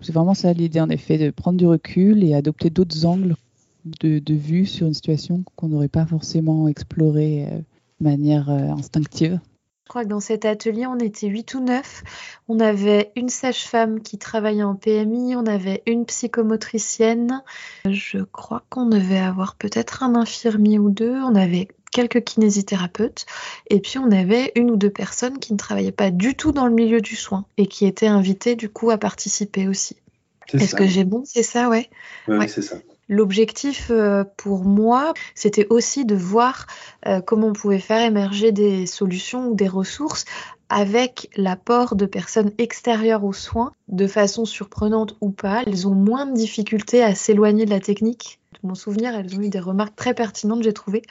[0.01, 3.35] C'est vraiment ça l'idée, en effet, de prendre du recul et adopter d'autres angles
[3.85, 9.39] de, vue sur une situation qu'on n'aurait pas forcément explorée euh, de manière euh, instinctive.
[9.85, 12.03] Je crois que dans cet atelier, on était 8 ou 9.
[12.49, 17.41] On avait une sage-femme qui travaillait en PMI, on avait une psychomotricienne.
[17.89, 21.15] Je crois qu'on devait avoir peut-être un infirmier ou deux.
[21.21, 23.25] On avait quelques kinésithérapeutes,
[23.69, 26.67] et puis on avait une ou deux personnes qui ne travaillaient pas du tout dans
[26.67, 29.95] le milieu du soin et qui étaient invitées du coup à participer aussi.
[30.53, 31.23] Est-ce que j'ai bon?
[31.25, 31.89] C'est ça, ouais.
[32.27, 32.77] Oui, c'est ça.
[33.09, 36.67] L'objectif euh, pour moi, c'était aussi de voir
[37.05, 40.25] euh, comment on pouvait faire émerger des solutions ou des ressources
[40.69, 45.63] avec l'apport de personnes extérieures aux soins, de façon surprenante ou pas.
[45.65, 48.39] Elles ont moins de difficultés à s'éloigner de la technique.
[48.63, 51.01] Mon souvenir, elles ont eu des remarques très pertinentes, j'ai trouvé.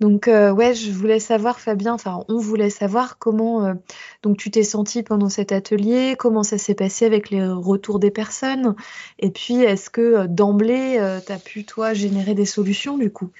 [0.00, 3.74] Donc euh, ouais, je voulais savoir, Fabien, enfin on voulait savoir comment euh,
[4.22, 8.10] donc tu t'es senti pendant cet atelier, comment ça s'est passé avec les retours des
[8.10, 8.74] personnes,
[9.18, 13.30] et puis est-ce que euh, d'emblée tu as pu toi générer des solutions du coup?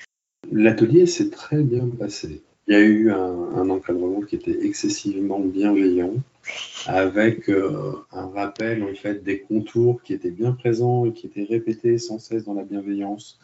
[0.50, 2.42] L'atelier s'est très bien passé.
[2.70, 6.14] Il y a eu un, encadrement qui était excessivement bienveillant,
[6.86, 11.98] avec un rappel en fait des contours qui étaient bien présents et qui étaient répétés
[11.98, 13.40] sans cesse dans la bienveillance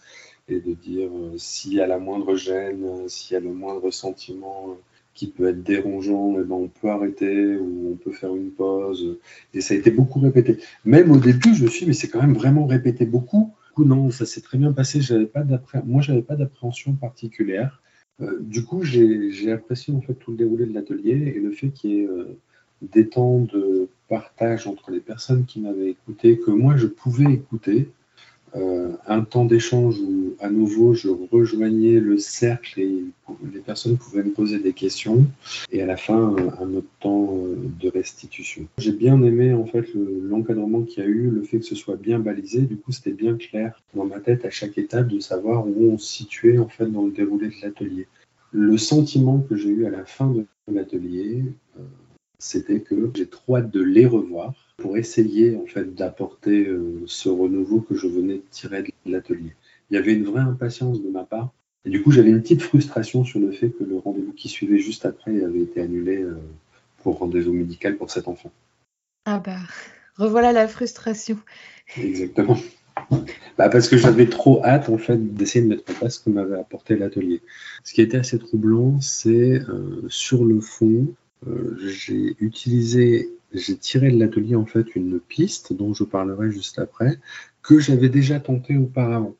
[0.48, 3.52] et de dire euh, s'il y a la moindre gêne, euh, s'il y a le
[3.52, 4.74] moindre sentiment euh,
[5.14, 9.18] qui peut être dérangeant, eh ben on peut arrêter ou on peut faire une pause.
[9.54, 10.58] Et ça a été beaucoup répété.
[10.84, 13.54] Même au début, je me suis dit, mais c'est quand même vraiment répété beaucoup.
[13.78, 15.00] Non, ça s'est très bien passé.
[15.00, 15.42] J'avais pas
[15.84, 17.82] Moi, j'avais pas d'appréhension particulière.
[18.40, 21.90] Du coup, j'ai apprécié en fait tout le déroulé de l'atelier et le fait qu'il
[21.90, 22.08] y ait
[22.82, 27.90] des temps de partage entre les personnes qui m'avaient écouté, que moi je pouvais écouter,
[28.56, 33.04] euh, un temps d'échange où à nouveau je rejoignais le cercle et
[33.52, 35.26] les personnes pouvaient me poser des questions
[35.70, 38.66] et à la fin un autre temps euh, de restitution.
[38.78, 41.96] J'ai bien aimé en fait l'encadrement qu'il y a eu, le fait que ce soit
[41.96, 45.66] bien balisé, du coup c'était bien clair dans ma tête à chaque étape de savoir
[45.66, 48.06] où on se situait en fait dans le déroulé de l'atelier.
[48.52, 51.42] Le sentiment que j'ai eu à la fin de l'atelier,
[51.78, 51.82] euh,
[52.38, 57.28] c'était que j'ai trop hâte de les revoir pour essayer en fait d'apporter euh, ce
[57.28, 59.54] renouveau que je venais de tirer de l'atelier.
[59.90, 61.50] Il y avait une vraie impatience de ma part
[61.84, 64.78] et du coup j'avais une petite frustration sur le fait que le rendez-vous qui suivait
[64.78, 66.36] juste après avait été annulé euh,
[67.02, 68.50] pour rendez-vous médical pour cet enfant.
[69.24, 69.58] Ah bah
[70.16, 71.38] revoilà la frustration.
[71.96, 72.58] Exactement.
[73.58, 76.30] Bah parce que j'avais trop hâte en fait d'essayer de mettre en place ce que
[76.30, 77.40] m'avait apporté l'atelier.
[77.84, 81.06] Ce qui été assez troublant, c'est euh, sur le fond,
[81.86, 87.18] j'ai utilisé j'ai tiré de l'atelier en fait une piste dont je parlerai juste après,
[87.62, 89.34] que j'avais déjà tenté auparavant.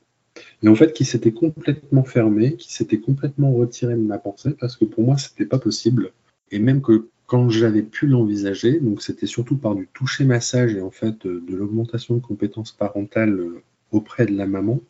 [0.63, 4.77] Et en fait, qui s'était complètement fermé, qui s'était complètement retiré de ma pensée parce
[4.77, 6.13] que pour moi, c'était pas possible.
[6.51, 10.81] Et même que quand j'avais pu l'envisager, donc c'était surtout par du toucher massage et
[10.81, 13.41] en fait de l'augmentation de compétences parentales
[13.91, 14.81] auprès de la maman,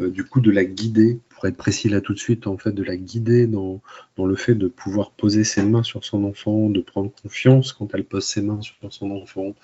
[0.00, 2.82] euh, du coup de la guider, être précis là tout de suite, en fait de
[2.82, 3.80] la guider dans,
[4.16, 7.94] dans le fait de pouvoir poser ses mains sur son enfant, de prendre confiance quand
[7.94, 9.54] elle pose ses mains sur son enfant,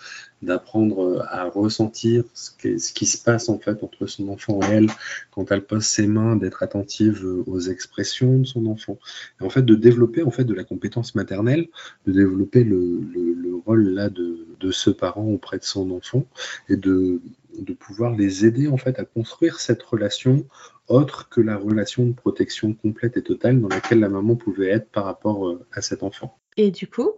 [0.43, 4.61] d'apprendre euh, à ressentir ce qui, ce qui, se passe en fait entre son enfant
[4.63, 4.91] et elle
[5.31, 8.99] quand elle pose ses mains, d'être attentive aux expressions de son enfant,
[9.41, 11.69] et en fait de développer en fait de la compétence maternelle,
[12.07, 16.25] de développer le, le, le rôle là de, de ce parent auprès de son enfant
[16.69, 17.21] et de
[17.61, 20.45] de pouvoir les aider en fait à construire cette relation
[20.89, 24.91] autre que la relation de protection complète et totale dans laquelle la maman pouvait être
[24.91, 26.39] par rapport euh, à cet enfant.
[26.57, 27.11] Et du coup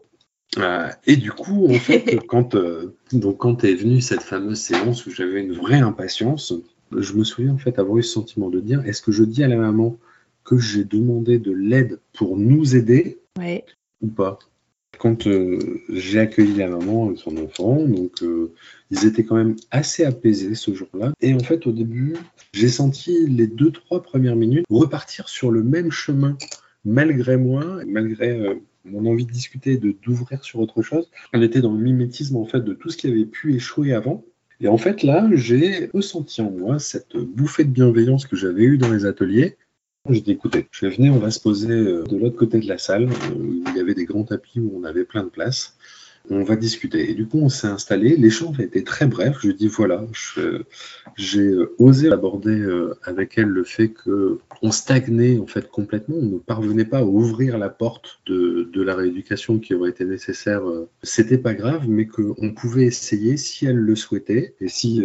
[0.59, 5.07] euh, Et du coup, en fait, quand, euh, donc, quand est venue cette fameuse séance
[5.07, 6.53] où j'avais une vraie impatience,
[6.95, 9.43] je me souviens en fait avoir eu ce sentiment de dire est-ce que je dis
[9.43, 9.97] à la maman
[10.45, 13.19] que j'ai demandé de l'aide pour nous aider
[14.03, 14.39] ou pas?
[15.03, 18.53] Quand euh, j'ai accueilli la maman et son enfant, donc euh,
[18.93, 21.13] ils étaient quand même assez apaisés ce jour-là.
[21.21, 22.15] Et en fait, au début,
[22.53, 26.39] j'ai senti les deux, trois premières minutes repartir sur le même chemin,
[26.85, 31.63] malgré moi, malgré euh, mon envie de discuter, de d'ouvrir sur autre chose, elle était
[31.63, 34.25] dans le mimétisme en fait de tout ce qui avait pu échouer avant.
[34.61, 38.79] Et en fait là, j'ai ressenti en moi cette bouffée de bienveillance que j'avais eue
[38.79, 39.57] dans les ateliers.
[40.11, 42.67] J'ai dit écoutez, je vais venir, on va se poser euh, de l'autre côté de
[42.67, 45.29] la salle euh, où il y avait des grands tapis où on avait plein de
[45.29, 45.77] place
[46.31, 47.11] on va discuter.
[47.11, 48.17] Et du coup, on s'est installé.
[48.17, 49.39] L'échange a été très bref.
[49.43, 50.05] Je dis voilà,
[51.17, 56.17] j'ai euh, osé aborder euh, avec elle le fait que on stagnait en fait complètement.
[56.17, 60.69] On ne parvenait pas à ouvrir la porte de, la rééducation qui aurait été nécessaire.
[60.69, 65.03] Euh, c'était pas grave, mais qu'on pouvait essayer si elle le souhaitait et si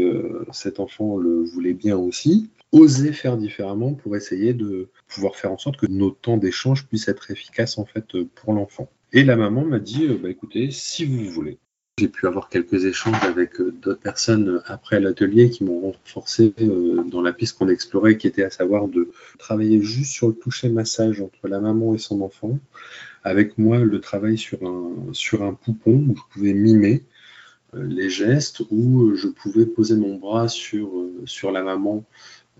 [0.51, 5.57] cet enfant le voulait bien aussi oser faire différemment pour essayer de pouvoir faire en
[5.57, 8.89] sorte que nos temps d'échange puissent être efficaces en fait pour l'enfant.
[9.13, 11.59] Et la maman m'a dit, euh, bah, écoutez, si vous voulez.
[11.99, 16.53] J'ai pu avoir quelques échanges avec euh, d'autres personnes euh, après l'atelier qui m'ont renforcé
[16.59, 20.69] dans la piste qu'on explorait, qui était à savoir de travailler juste sur le toucher
[20.69, 22.59] massage entre la maman et son enfant.
[23.23, 27.03] Avec moi, le travail sur un, sur un poupon où je pouvais mimer
[27.73, 30.89] les gestes, où je pouvais poser mon bras sur,
[31.25, 32.05] sur la maman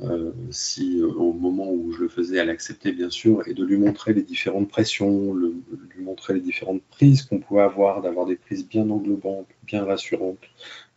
[0.02, 3.66] euh, si euh, au moment où je le faisais, elle acceptait bien sûr, et de
[3.66, 8.36] lui montrer les différentes pressions, lui montrer les différentes prises qu'on pouvait avoir, d'avoir des
[8.36, 10.44] prises bien englobantes, bien rassurantes,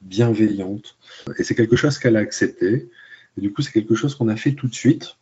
[0.02, 0.98] bienveillantes.
[1.38, 2.90] Et c'est quelque chose qu'elle a accepté.
[3.38, 5.16] Et du coup, c'est quelque chose qu'on a fait tout de suite,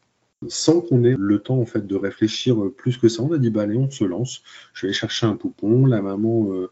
[0.48, 3.22] sans qu'on ait le temps en fait de réfléchir plus que ça.
[3.22, 4.42] On a dit bah allez, on se lance.
[4.72, 5.86] Je vais chercher un poupon.
[5.86, 6.70] La maman euh,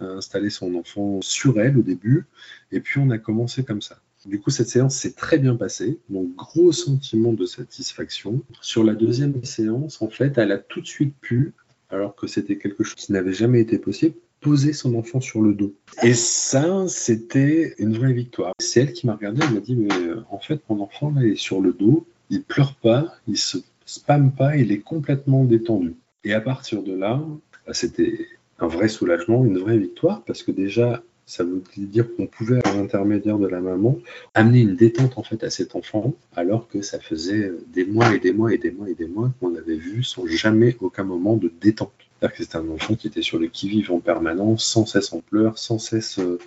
[0.00, 2.26] a installé son enfant sur elle au début,
[2.72, 4.00] et puis on a commencé comme ça.
[4.26, 8.42] Du coup, cette séance s'est très bien passée, donc gros sentiment de satisfaction.
[8.60, 11.54] Sur la deuxième séance, en fait, elle a tout de suite pu,
[11.90, 15.54] alors que c'était quelque chose qui n'avait jamais été possible, poser son enfant sur le
[15.54, 15.74] dos.
[16.02, 18.52] Et ça, c'était une vraie victoire.
[18.60, 21.22] C'est elle qui m'a regardé, elle m'a dit, mais euh, en fait, mon enfant, là,
[21.22, 25.94] est sur le dos, il pleure pas, il se spamme pas, il est complètement détendu.
[26.24, 27.22] Et à partir de là,
[27.66, 28.26] bah, c'était
[28.58, 32.74] un vrai soulagement, une vraie victoire, parce que déjà, ça veut dire qu'on pouvait, à
[32.74, 33.98] l'intermédiaire de la maman,
[34.32, 38.18] amener une détente en fait à cet enfant, alors que ça faisait des mois et
[38.18, 41.36] des mois et des mois et des mois qu'on l'avait vu sans jamais aucun moment
[41.36, 41.92] de détente.
[42.18, 45.20] C'est-à-dire que c'était un enfant qui était sur le qui-vive en permanence, sans cesse en
[45.20, 46.38] pleurs, sans cesse euh,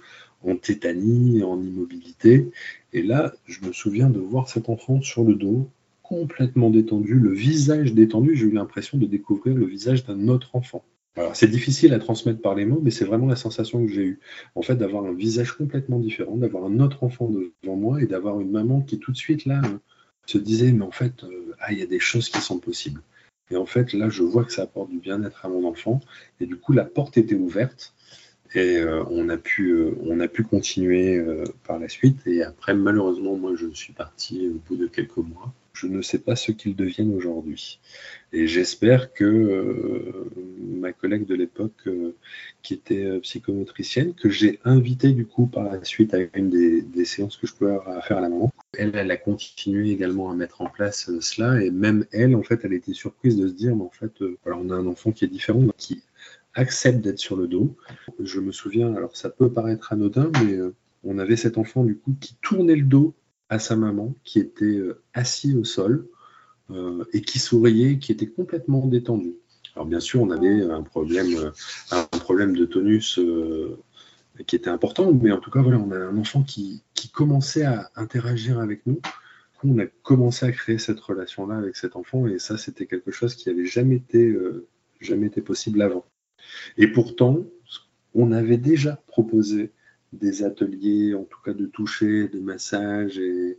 [0.43, 2.49] en tétanie, en immobilité.
[2.91, 5.69] Et là, je me souviens de voir cet enfant sur le dos,
[6.01, 8.35] complètement détendu, le visage détendu.
[8.35, 10.83] J'ai eu l'impression de découvrir le visage d'un autre enfant
[11.33, 14.19] c'est difficile à transmettre par les mots, mais c'est vraiment la sensation que j'ai eue.
[14.55, 18.39] En fait, d'avoir un visage complètement différent, d'avoir un autre enfant devant moi et d'avoir
[18.39, 19.61] une maman qui tout de suite là
[20.25, 23.01] se disait, mais en fait, euh, ah, il y a des choses qui sont possibles.
[23.49, 25.99] Et en fait, là, je vois que ça apporte du bien-être à mon enfant.
[26.39, 27.93] Et du coup, la porte était ouverte.
[28.53, 31.23] Et euh, on, a pu, euh, on a pu continuer
[31.65, 32.25] par la suite.
[32.25, 35.53] Et après, malheureusement, moi, je suis parti au bout de quelques mois.
[35.73, 37.79] Je ne sais pas ce qu'ils deviennent aujourd'hui.
[38.33, 42.15] Et j'espère que euh, ma collègue de l'époque, euh,
[42.61, 47.05] qui était euh, psychomotricienne, que j'ai invité du coup par la suite à une des,
[47.05, 50.61] séances que je peux faire à la maman, elle, elle a continué également à mettre
[50.61, 51.63] en place cela.
[51.63, 54.11] Et même elle, en fait, elle était surprise de se dire, mais en fait,
[54.43, 56.03] voilà, on a un enfant qui est différent, qui
[56.53, 57.75] accepte d'être sur le dos.
[58.19, 60.57] Je me souviens, alors ça peut paraître anodin, mais
[61.03, 63.13] on avait cet enfant du coup qui tournait le dos
[63.49, 64.79] à sa maman, qui était
[65.13, 66.07] assis au sol
[66.71, 69.33] euh, et qui souriait, qui était complètement détendu.
[69.75, 73.77] Alors bien sûr, on avait un problème, euh, de tonus euh,
[74.47, 76.83] qui était important, mais en tout cas, voilà, on a un enfant qui,
[77.13, 79.01] commençait à interagir avec nous.
[79.65, 83.35] On a commencé à créer cette relation-là avec cet enfant, et ça, c'était quelque chose
[83.35, 84.33] qui n'avait jamais été,
[85.01, 86.05] jamais été possible avant.
[86.77, 87.39] Et pourtant,
[88.13, 89.71] on avait déjà proposé
[90.13, 93.57] des ateliers, en tout cas de toucher, de massage et,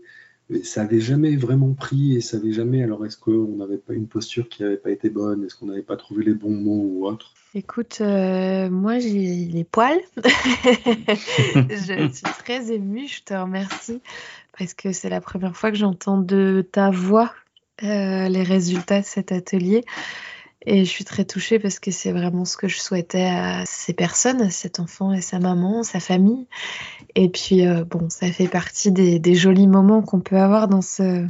[0.64, 2.82] ça n'avait jamais vraiment pris et ça n'avait jamais.
[2.82, 5.80] Alors, est-ce qu'on n'avait pas une posture qui n'avait pas été bonne Est-ce qu'on n'avait
[5.80, 7.32] pas trouvé les bons mots ou autre?
[7.54, 10.00] Écoute, euh, moi j'ai les poils.
[10.16, 14.00] je suis très émue, je te remercie
[14.58, 17.32] parce que c'est la première fois que j'entends de ta voix
[17.82, 19.84] euh, les résultats de cet atelier.
[20.64, 23.92] Et je suis très touchée parce que c'est vraiment ce que je souhaitais à ces
[23.92, 26.46] personnes, à cet enfant et sa maman, sa famille.
[27.16, 31.26] Et puis, euh, bon, ça fait partie des, jolis moments qu'on peut avoir dans ce,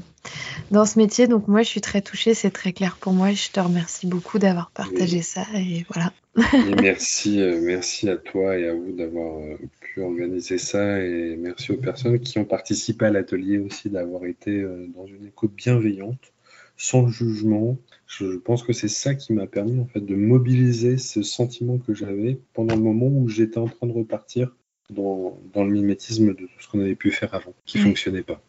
[0.71, 1.29] dans ce métier.
[1.29, 3.33] Donc, moi, je suis très touchée, c'est très clair pour moi.
[3.33, 5.47] Je te remercie beaucoup d'avoir partagé ça.
[5.55, 6.13] Et voilà.
[6.83, 11.01] merci, euh, merci à toi et à vous d'avoir euh, pu organiser ça.
[11.01, 14.63] Et merci aux personnes qui ont participé à l'atelier aussi, d'avoir été
[14.95, 16.33] dans une écoute bienveillante,
[16.77, 17.79] sans jugement
[18.19, 21.95] je pense que c'est ça qui m'a permis en fait de mobiliser ce sentiment que
[21.95, 24.55] j'avais pendant le moment où j'étais en train de repartir
[24.91, 28.43] dans, le mimétisme de tout ce qu'on avait pu faire avant, qui ne fonctionnait pas.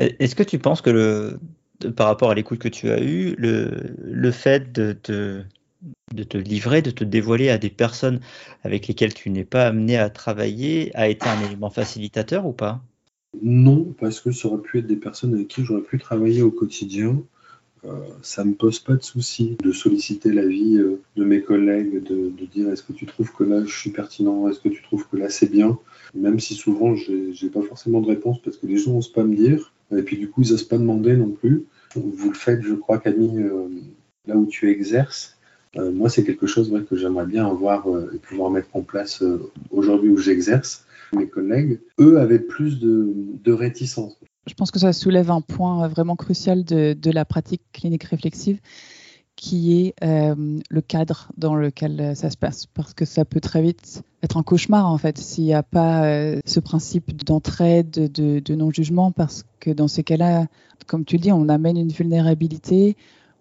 [0.00, 1.38] Est-ce que tu penses que le,
[1.92, 4.96] par rapport à l'écoute que tu as eue, le, le fait de,
[6.14, 8.20] de te livrer, de te dévoiler à des personnes
[8.62, 12.82] avec lesquelles tu n'es pas amené à travailler a été un élément facilitateur ou pas?
[13.42, 16.50] Non, parce que ça aurait pu être des personnes avec qui j'aurais pu travailler au
[16.50, 17.22] quotidien.
[17.86, 22.02] Euh, ça ne me pose pas de souci de solliciter l'avis euh, de mes collègues,
[22.02, 25.06] de, dire est-ce que tu trouves que là je suis pertinent, est-ce que tu trouves
[25.08, 25.78] que là c'est bien,
[26.14, 29.24] même si souvent je n'ai pas forcément de réponse parce que les gens n'osent pas
[29.24, 31.64] me dire, et puis du coup ils n'osent pas demander non plus.
[31.94, 33.68] Vous le faites, je crois, Camille, euh,
[34.26, 35.36] là où tu exerces.
[35.76, 39.22] moi, c'est quelque chose que j'aimerais bien avoir et pouvoir mettre en place
[39.70, 40.84] aujourd'hui où j'exerce.
[41.12, 43.14] Mes collègues, eux, avaient plus de,
[43.44, 48.04] de réticence je pense que ça soulève un point vraiment crucial de, la pratique clinique
[48.04, 48.60] réflexive,
[49.34, 53.60] qui est euh, le cadre dans lequel ça se passe, parce que ça peut très
[53.60, 58.54] vite être un cauchemar en fait s'il n'y a pas euh, ce principe d'entraide, de
[58.54, 60.46] non-jugement, parce que dans ces cas-là,
[60.86, 62.96] comme tu le dis, on amène une vulnérabilité,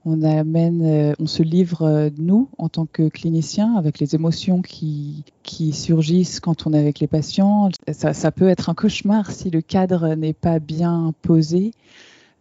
[0.07, 5.73] euh, on se livre euh, nous en tant que cliniciens avec les émotions qui, qui
[5.73, 7.69] surgissent quand on est avec les patients.
[7.91, 11.71] Ça, ça peut être un cauchemar si le cadre n'est pas bien posé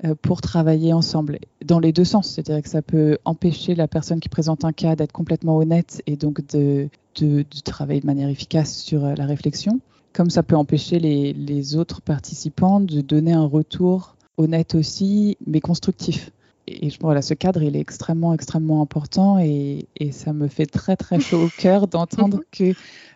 [0.04, 2.30] euh, pour travailler ensemble dans les deux sens.
[2.30, 6.16] C'est-à-dire que ça peut empêcher la personne qui présente un cas d'être complètement honnête et
[6.16, 9.80] donc de, de, de, travailler de manière efficace sur la réflexion,
[10.12, 15.60] comme ça peut empêcher les, les autres participants de donner un retour honnête aussi, mais
[15.60, 16.30] constructif
[16.66, 20.96] et voilà, ce cadre, il est extrêmement, extrêmement important et, et ça me fait très,
[20.96, 22.72] très chaud au cœur d'entendre que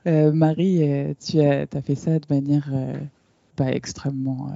[0.06, 2.94] euh, Marie, euh, tu as, as, fait ça de manière euh,
[3.56, 4.52] bah, extrêmement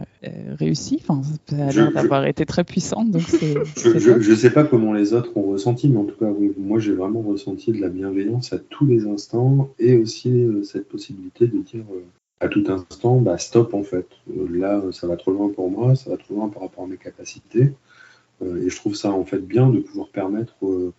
[0.59, 1.03] réussie.
[1.03, 3.11] Enfin, ça a l'air d'avoir été très puissante.
[3.11, 3.23] Donc
[3.77, 6.93] je ne sais pas comment les autres ont ressenti, mais en tout cas, moi, j'ai
[6.93, 11.85] vraiment ressenti de la bienveillance à tous les instants et aussi cette possibilité de dire
[12.41, 14.07] à tout instant, bah, stop en fait.
[14.51, 16.99] Là, ça va trop loin pour moi, ça va trop loin par rapport à mes
[16.99, 17.73] capacités.
[18.43, 20.93] Euh, et je trouve ça en fait bien de pouvoir permettre aux,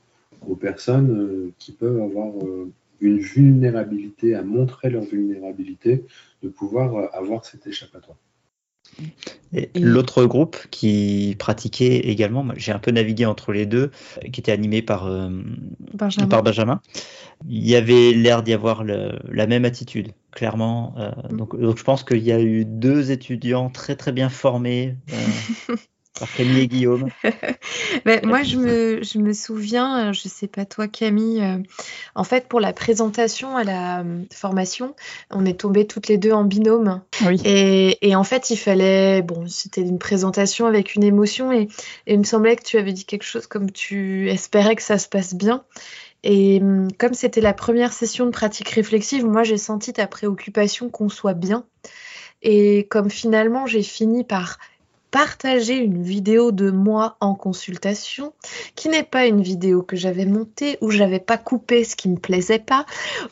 [0.59, 2.71] personnes euh, qui peuvent avoir euh,
[3.01, 6.05] une vulnérabilité, à montrer leur vulnérabilité,
[6.41, 8.17] de pouvoir avoir cet échappatoire.
[9.75, 13.91] L'autre groupe qui pratiquait également, j'ai un peu navigué entre les deux,
[14.31, 15.09] qui était animé par,
[15.93, 16.27] Benjamin.
[16.27, 16.81] par Benjamin.
[17.47, 20.95] Il y avait l'air d'y avoir la même attitude, clairement.
[21.31, 21.37] Mm.
[21.37, 24.95] donc, donc, je pense qu'il y a eu deux étudiants très très bien formés
[26.19, 27.09] par Camille et Guillaume
[28.05, 31.57] ben, Moi, je me, je me, souviens, euh, je ne sais pas toi Camille, euh,
[32.15, 34.95] en fait pour la présentation à la euh, formation,
[35.31, 37.01] on est tombées toutes les deux en binôme.
[37.25, 37.41] Oui.
[37.45, 41.67] Et, et, en fait, il fallait, bon, c'était une présentation avec une émotion et,
[42.05, 44.97] et, il me semblait que tu avais dit quelque chose comme tu espérais que ça
[44.97, 45.63] se passe bien.
[46.23, 50.89] Et hum, comme c'était la première session de pratique réflexive, moi j'ai senti ta préoccupation
[50.89, 51.65] qu'on soit bien.
[52.41, 54.57] Et comme finalement j'ai fini par
[55.13, 58.33] partager une vidéo de moi en consultation,
[58.73, 62.17] qui n'est pas une vidéo que j'avais montée, où j'avais pas coupé ce qui me
[62.17, 62.87] plaisait pas,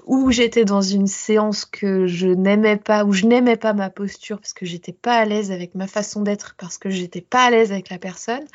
[0.05, 4.37] où j'étais dans une séance que je n'aimais pas, où je n'aimais pas ma posture
[4.37, 7.49] parce que j'étais pas à l'aise avec ma façon d'être, parce que j'étais pas à
[7.49, 8.45] l'aise avec la personne.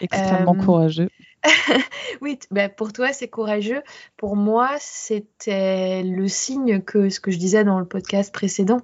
[0.00, 1.10] extrêmement euh, courageux.
[2.22, 3.82] oui, ben pour toi c'est courageux.
[4.16, 8.80] Pour moi, c'était le signe que ce que je disais dans le podcast précédent,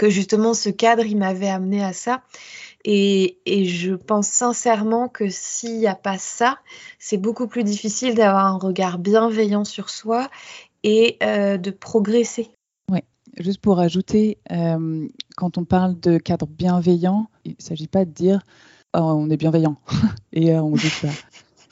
[0.00, 2.22] que justement ce cadre il m'avait amené à ça
[2.86, 3.36] et,
[3.66, 6.58] je pense sincèrement que s'il n'y a pas ça,
[6.98, 10.30] c'est beaucoup plus difficile d'avoir un regard bienveillant sur soi
[10.82, 12.48] et euh, de progresser.
[12.90, 13.00] Oui,
[13.36, 18.10] juste pour ajouter, euh, quand on parle de cadre bienveillant, il ne s'agit pas de
[18.10, 18.40] dire
[18.96, 19.76] oh, on est bienveillant
[20.32, 21.08] et euh, on dit ça.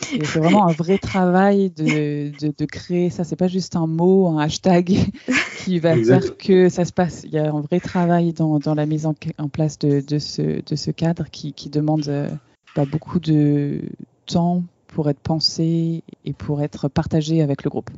[0.01, 3.25] C'est vraiment un vrai travail de, de, créer ça.
[3.25, 4.97] C'est pas juste un mot, un hashtag
[5.65, 7.23] qui va faire que ça se passe.
[7.25, 10.19] Il y a un vrai travail dans, dans la mise en, en place de, de,
[10.19, 12.29] ce, de ce cadre qui, qui demande euh,
[12.77, 13.81] bah, beaucoup de
[14.27, 17.91] temps pour être pensé et pour être partagé avec le groupe.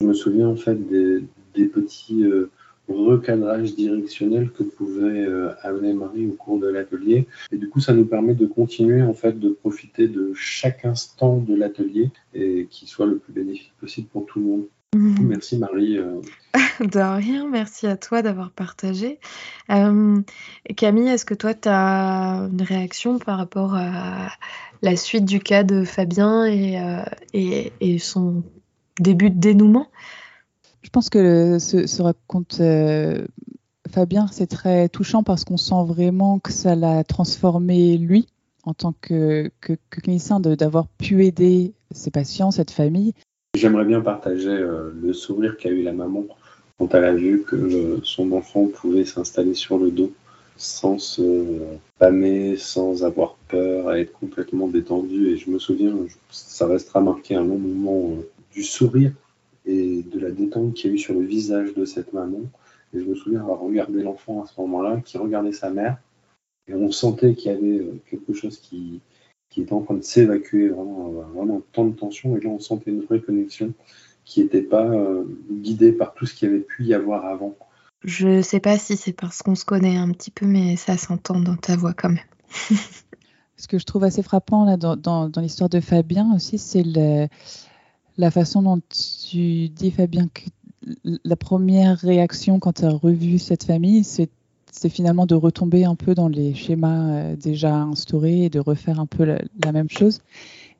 [0.00, 1.24] Je me souviens en fait des,
[1.54, 2.50] des petits euh,
[2.90, 7.26] recadrage directionnel que pouvait euh, amener Marie au cours de l'atelier.
[7.52, 11.38] Et du coup, ça nous permet de continuer en fait de profiter de chaque instant
[11.38, 14.64] de l'atelier et qu'il soit le plus bénéfique possible pour tout le monde.
[14.94, 15.26] Mhm.
[15.28, 15.98] Merci Marie.
[15.98, 16.20] Euh.
[16.80, 19.20] de rien, merci à toi d'avoir partagé.
[19.70, 20.20] Euh,
[20.76, 24.30] Camille, est-ce que toi, tu as une réaction par rapport à
[24.82, 28.42] la suite du cas de Fabien et, et son
[28.98, 29.88] début de dénouement?
[30.82, 33.26] Je pense que ce, raconte euh,
[33.88, 38.26] Fabien, c'est très touchant parce qu'on sent vraiment que ça l'a transformé lui
[38.64, 43.14] en tant que, que, clinicien d'avoir pu aider ses patients, cette famille.
[43.56, 46.24] J'aimerais bien partager euh, le sourire qu'a eu la maman
[46.78, 50.12] quand elle a vu que euh, son enfant pouvait s'installer sur le dos
[50.56, 51.58] sans se
[51.98, 55.28] pâmer, sans avoir peur, à être complètement détendu.
[55.28, 55.94] Et je me souviens,
[56.30, 58.14] ça restera marqué un long moment
[58.52, 59.12] du sourire
[59.70, 62.40] et de la détente qu'il y a eu sur le visage de cette maman.
[62.92, 65.98] Et je me souviens avoir regardé l'enfant à ce moment-là, qui regardait sa mère,
[66.66, 69.00] et on sentait qu'il y avait euh, quelque chose qui,
[69.48, 72.58] qui était en train de s'évacuer, vraiment, euh, vraiment tant de tension, et là on
[72.58, 73.72] sentait une vraie connexion
[74.24, 77.56] qui n'était pas euh, guidée par tout ce qu'il y avait pu y avoir avant.
[78.04, 81.40] Je sais pas si c'est parce qu'on se connaît un petit peu, mais ça s'entend
[81.40, 82.18] dans ta voix quand même.
[83.56, 86.82] Ce que je trouve assez frappant là, dans, dans, dans l'histoire de Fabien aussi, c'est
[88.20, 90.42] la façon dont tu dis, Fabien, que
[91.24, 94.30] la première réaction quand tu as revu cette famille, c'est
[94.88, 99.06] finalement de retomber un peu dans les schémas euh, déjà instaurés et de refaire un
[99.06, 100.20] peu la, même chose.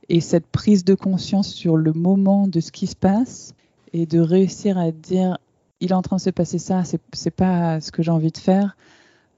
[0.09, 3.55] Et cette prise de conscience sur le moment de ce qui se passe
[3.93, 5.39] et de réussir à dire
[5.81, 8.39] il est en train de se passer ça, c'est pas ce que j'ai envie de
[8.39, 8.77] faire,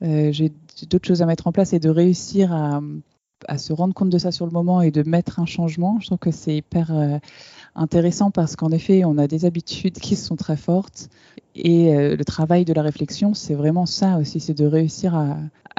[0.02, 0.52] euh, j'ai
[0.90, 2.80] d'autres choses à mettre en place et de réussir à,
[3.48, 6.06] à, se rendre compte de ça sur le moment et de mettre un changement, je
[6.06, 7.18] trouve que c'est hyper euh,
[7.74, 11.08] intéressant parce qu'en effet, on a des habitudes qui sont très fortes
[11.54, 15.36] et euh, le travail de la réflexion, c'est vraiment ça aussi, c'est de réussir à,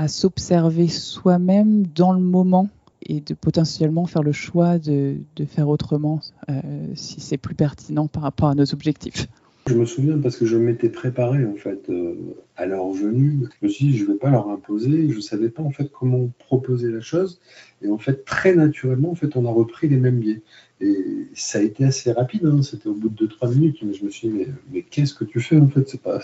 [0.08, 2.68] s'observer soi-même dans le moment
[3.06, 6.62] et de potentiellement faire le choix de, de faire autrement euh,
[6.96, 9.28] si c'est plus pertinent par rapport à nos objectifs.
[9.66, 12.16] Je me souviens parce que je m'étais préparé en fait euh,
[12.58, 13.48] à leur venue.
[13.62, 15.10] Je me suis dit je vais pas leur imposer.
[15.10, 17.40] Je savais pas en fait comment proposer la chose.
[17.82, 20.42] Et en fait très naturellement en fait on a repris les mêmes biais.
[20.82, 22.46] Et ça a été assez rapide.
[22.46, 22.62] Hein.
[22.62, 23.78] C'était au bout de 2-3 minutes.
[23.84, 25.88] Mais je me suis dit mais, qu'est-ce que tu fais en fait?
[25.88, 26.20] C'est pas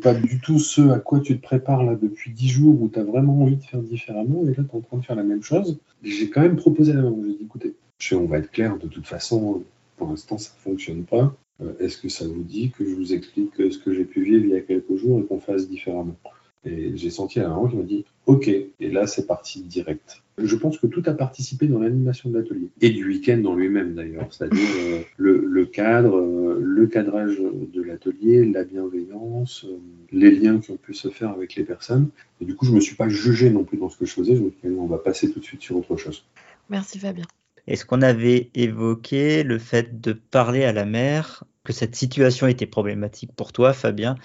[0.00, 2.98] pas du tout ce à quoi tu te prépares là depuis 10 jours où tu
[2.98, 4.44] as vraiment envie de faire différemment.
[4.44, 5.78] Et là tu es en train de faire la même chose.
[6.02, 7.22] J'ai quand même proposé la même.
[7.26, 7.74] J'ai dit écoutez,
[8.12, 8.78] on va être clair.
[8.78, 9.64] De toute façon
[9.98, 11.36] pour l'instant ça fonctionne pas.
[11.62, 14.44] Euh, est-ce que ça vous dit que je vous explique ce que j'ai pu vivre
[14.44, 16.16] il y a quelques jours et qu'on fasse différemment?
[16.64, 18.48] Et j'ai senti à la maman qui m'a dit OK.
[18.48, 20.22] Et là, c'est parti direct.
[20.38, 23.94] Je pense que tout a participé dans l'animation de l'atelier et du week-end en lui-même
[23.94, 29.78] d'ailleurs, c'est-à-dire euh, le, le, cadre, euh, le cadrage de l'atelier, la bienveillance, euh,
[30.12, 32.08] les liens qui ont pu se faire avec les personnes.
[32.40, 34.36] Et du coup, je me suis pas jugé non plus dans ce que je faisais.
[34.36, 36.24] Je me suis dit, on va passer tout de suite sur autre chose.
[36.68, 37.24] Merci Fabien.
[37.66, 42.66] Est-ce qu'on avait évoqué le fait de parler à la mère, que cette situation était
[42.66, 44.16] problématique pour toi, Fabien,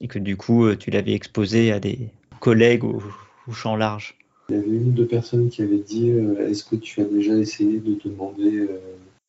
[0.00, 2.10] et que du coup, tu l'avais exposé à des
[2.40, 3.02] collègues au,
[3.46, 4.16] au, champ large.
[4.48, 7.04] Il y avait une ou deux personnes qui avaient dit euh, Est-ce que tu as
[7.04, 8.80] déjà essayé de demander euh,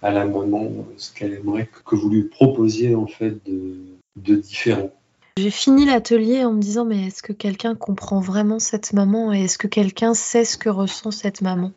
[0.01, 3.75] à la maman ce qu'elle aimerait que vous lui proposiez en fait de,
[4.15, 4.91] de différent?
[5.37, 9.43] J'ai fini l'atelier en me disant mais est-ce que quelqu'un comprend vraiment cette maman et
[9.43, 11.71] est-ce que quelqu'un sait ce que ressent cette maman?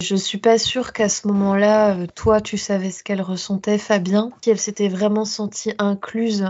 [0.00, 4.30] Je suis pas sûre qu'à ce moment-là, euh, toi, tu savais ce qu'elle ressentait, Fabien,
[4.42, 6.46] si elle s'était vraiment sentie incluse.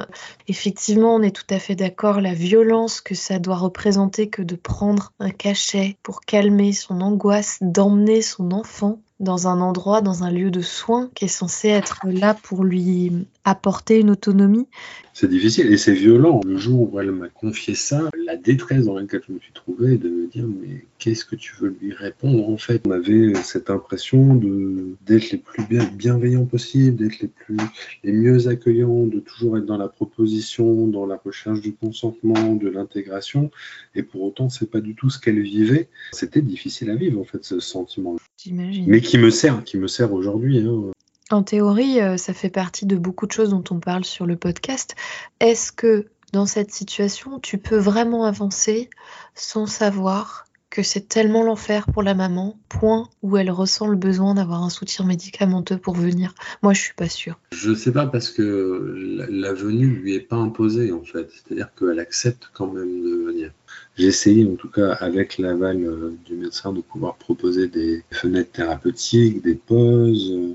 [0.47, 4.55] Effectivement, on est tout à fait d'accord, la violence que ça doit représenter que de
[4.55, 10.31] prendre un cachet pour calmer son angoisse, d'emmener son enfant dans un endroit, dans un
[10.31, 14.67] lieu de soins qui est censé être là pour lui apporter une autonomie.
[15.13, 16.41] C'est difficile et c'est violent.
[16.47, 19.99] Le jour où elle m'a confié ça, la détresse dans laquelle je me suis trouvé,
[19.99, 22.83] de me dire mais qu'est-ce que tu veux lui répondre en fait?
[22.87, 27.57] On avait cette impression de d'être les plus bienveillants possibles, d'être les plus
[28.05, 32.69] les mieux accueillants, de toujours être dans la proposition, dans la recherche du consentement, de
[32.69, 33.51] l'intégration.
[33.95, 35.89] Et pour autant, c'est pas du tout ce qu'elle vivait.
[36.13, 38.17] C'était difficile à vivre en fait ce sentiment.
[38.37, 38.87] J'imagine.
[38.87, 40.61] Mais qui me sert, qui me sert aujourd'hui.
[40.61, 40.93] Hein.
[41.31, 44.35] En théorie, euh, ça fait partie de beaucoup de choses dont on parle sur le
[44.35, 44.97] podcast.
[45.39, 48.91] Est-ce que dans cette situation, tu peux vraiment avancer
[49.37, 54.35] sans savoir que c'est tellement l'enfer pour la maman, point où elle ressent le besoin
[54.35, 56.35] d'avoir un soutien médicamenteux pour venir?
[56.63, 57.39] Moi, je suis pas sûre.
[57.53, 61.29] Je sais pas parce que la, la venue lui est pas imposée en fait.
[61.31, 63.53] C'est-à-dire qu'elle accepte quand même de venir.
[63.97, 68.53] J'ai essayé en tout cas avec l'aval euh, du médecin de pouvoir proposer des fenêtres
[68.53, 70.33] thérapeutiques, des pauses.
[70.33, 70.55] Euh,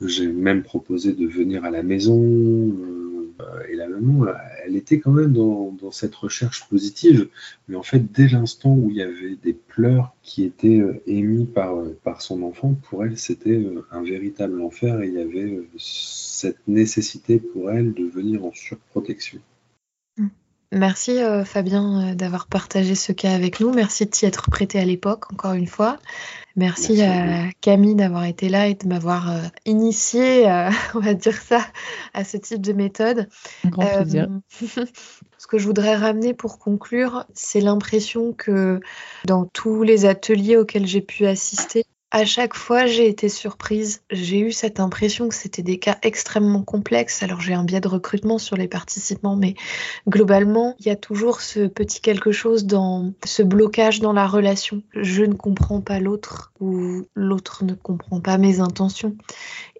[0.00, 2.20] j'ai même proposé de venir à la maison.
[2.20, 3.00] Euh,
[3.70, 4.26] et la maman,
[4.64, 7.28] elle était quand même dans, cette recherche positive.
[7.68, 11.46] Mais en fait, dès l'instant où il y avait des pleurs qui étaient euh, émis
[11.46, 15.02] par, par son enfant, pour elle, c'était euh, un véritable enfer.
[15.02, 19.40] Et il y avait euh, cette nécessité pour elle de venir en surprotection.
[20.72, 23.72] Merci euh, Fabien euh, d'avoir partagé ce cas avec nous.
[23.72, 25.98] Merci de t'y être prêté à l'époque, encore une fois.
[26.54, 31.14] Merci, Merci à Camille d'avoir été là et de m'avoir euh, initié, euh, on va
[31.14, 31.60] dire ça,
[32.14, 33.28] à ce type de méthode.
[33.64, 34.28] Un grand plaisir.
[35.38, 38.80] ce que je voudrais ramener pour conclure, c'est l'impression que
[39.24, 44.02] dans tous les ateliers auxquels j'ai pu assister, À chaque fois, j'ai été surprise.
[44.10, 47.22] J'ai eu cette impression que c'était des cas extrêmement complexes.
[47.22, 49.54] Alors, j'ai un biais de recrutement sur les participants, mais
[50.08, 54.82] globalement, il y a toujours ce petit quelque chose dans ce blocage dans la relation.
[54.96, 59.14] Je ne comprends pas l'autre ou l'autre ne comprend pas mes intentions.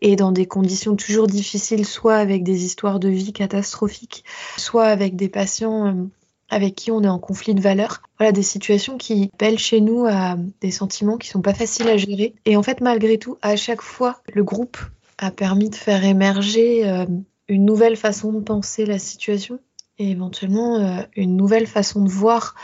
[0.01, 4.24] Et dans des conditions toujours difficiles, soit avec des histoires de vie catastrophiques,
[4.57, 6.05] soit avec des patients euh,
[6.51, 8.03] avec qui on est en conflit de valeurs.
[8.18, 11.96] Voilà, des situations qui appellent chez nous à des sentiments qui sont pas faciles à
[11.96, 12.34] gérer.
[12.44, 14.78] Et en fait, malgré tout, à chaque fois, le groupe
[15.18, 17.07] a permis de faire émerger euh,
[17.48, 19.61] une nouvelle façon de penser la situation
[19.98, 22.55] et éventuellement euh, une nouvelle façon de voir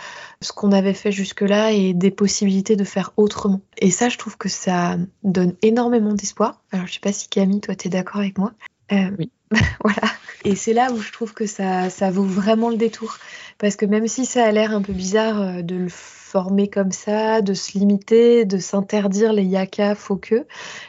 [0.41, 3.61] ce qu'on avait fait jusque-là et des possibilités de faire autrement.
[3.79, 6.63] Et ça, je trouve que ça donne énormément d'espoir.
[6.73, 8.53] Alors, je sais pas si Camille, toi, tu es d'accord avec moi.
[8.93, 9.31] Euh, oui.
[9.85, 10.13] voilà.
[10.45, 13.19] Et c'est là où je trouve que ça, ça vaut vraiment le détour.
[13.59, 16.93] Parce que même si ça a l'air un peu bizarre euh, de le former comme
[16.93, 20.47] ça, de se limiter, de s'interdire les yaka faux que,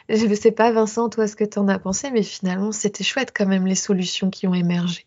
[0.08, 3.04] je ne sais pas, Vincent, toi, ce que tu en as pensé, mais finalement, c'était
[3.04, 5.06] chouette quand même les solutions qui ont émergé.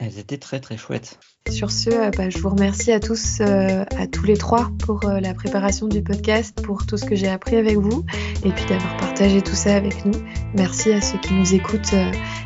[0.00, 1.18] Elles étaient très très chouettes.
[1.50, 5.04] Sur ce, euh, bah, je vous remercie à tous, euh, à tous les trois pour
[5.04, 8.04] euh, la préparation du podcast, pour tout ce que j'ai appris avec vous
[8.44, 10.12] et puis d'avoir partagé tout ça avec nous.
[10.54, 11.94] Merci à ceux qui nous écoutent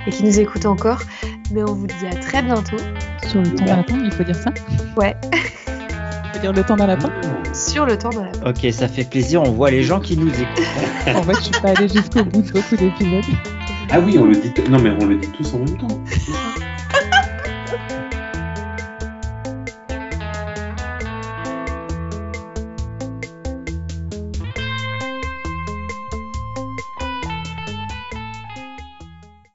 [0.07, 1.01] et qui nous écoutent encore.
[1.53, 2.79] Mais on vous dit à très bientôt.
[3.29, 4.53] Sur le temps d'un lapin, il faut dire ça
[4.97, 5.15] Ouais.
[5.33, 7.13] Il faut dire le temps d'un lapin
[7.55, 8.51] Sur le temps d'un lapin.
[8.51, 11.15] Ok, ça fait plaisir, on voit les gens qui nous écoutent.
[11.15, 13.25] en fait, je suis pas allée jusqu'au bout de beaucoup d'épisodes.
[13.91, 14.53] Ah oui, on le dit.
[14.69, 16.03] Non, mais on le dit tous en même temps.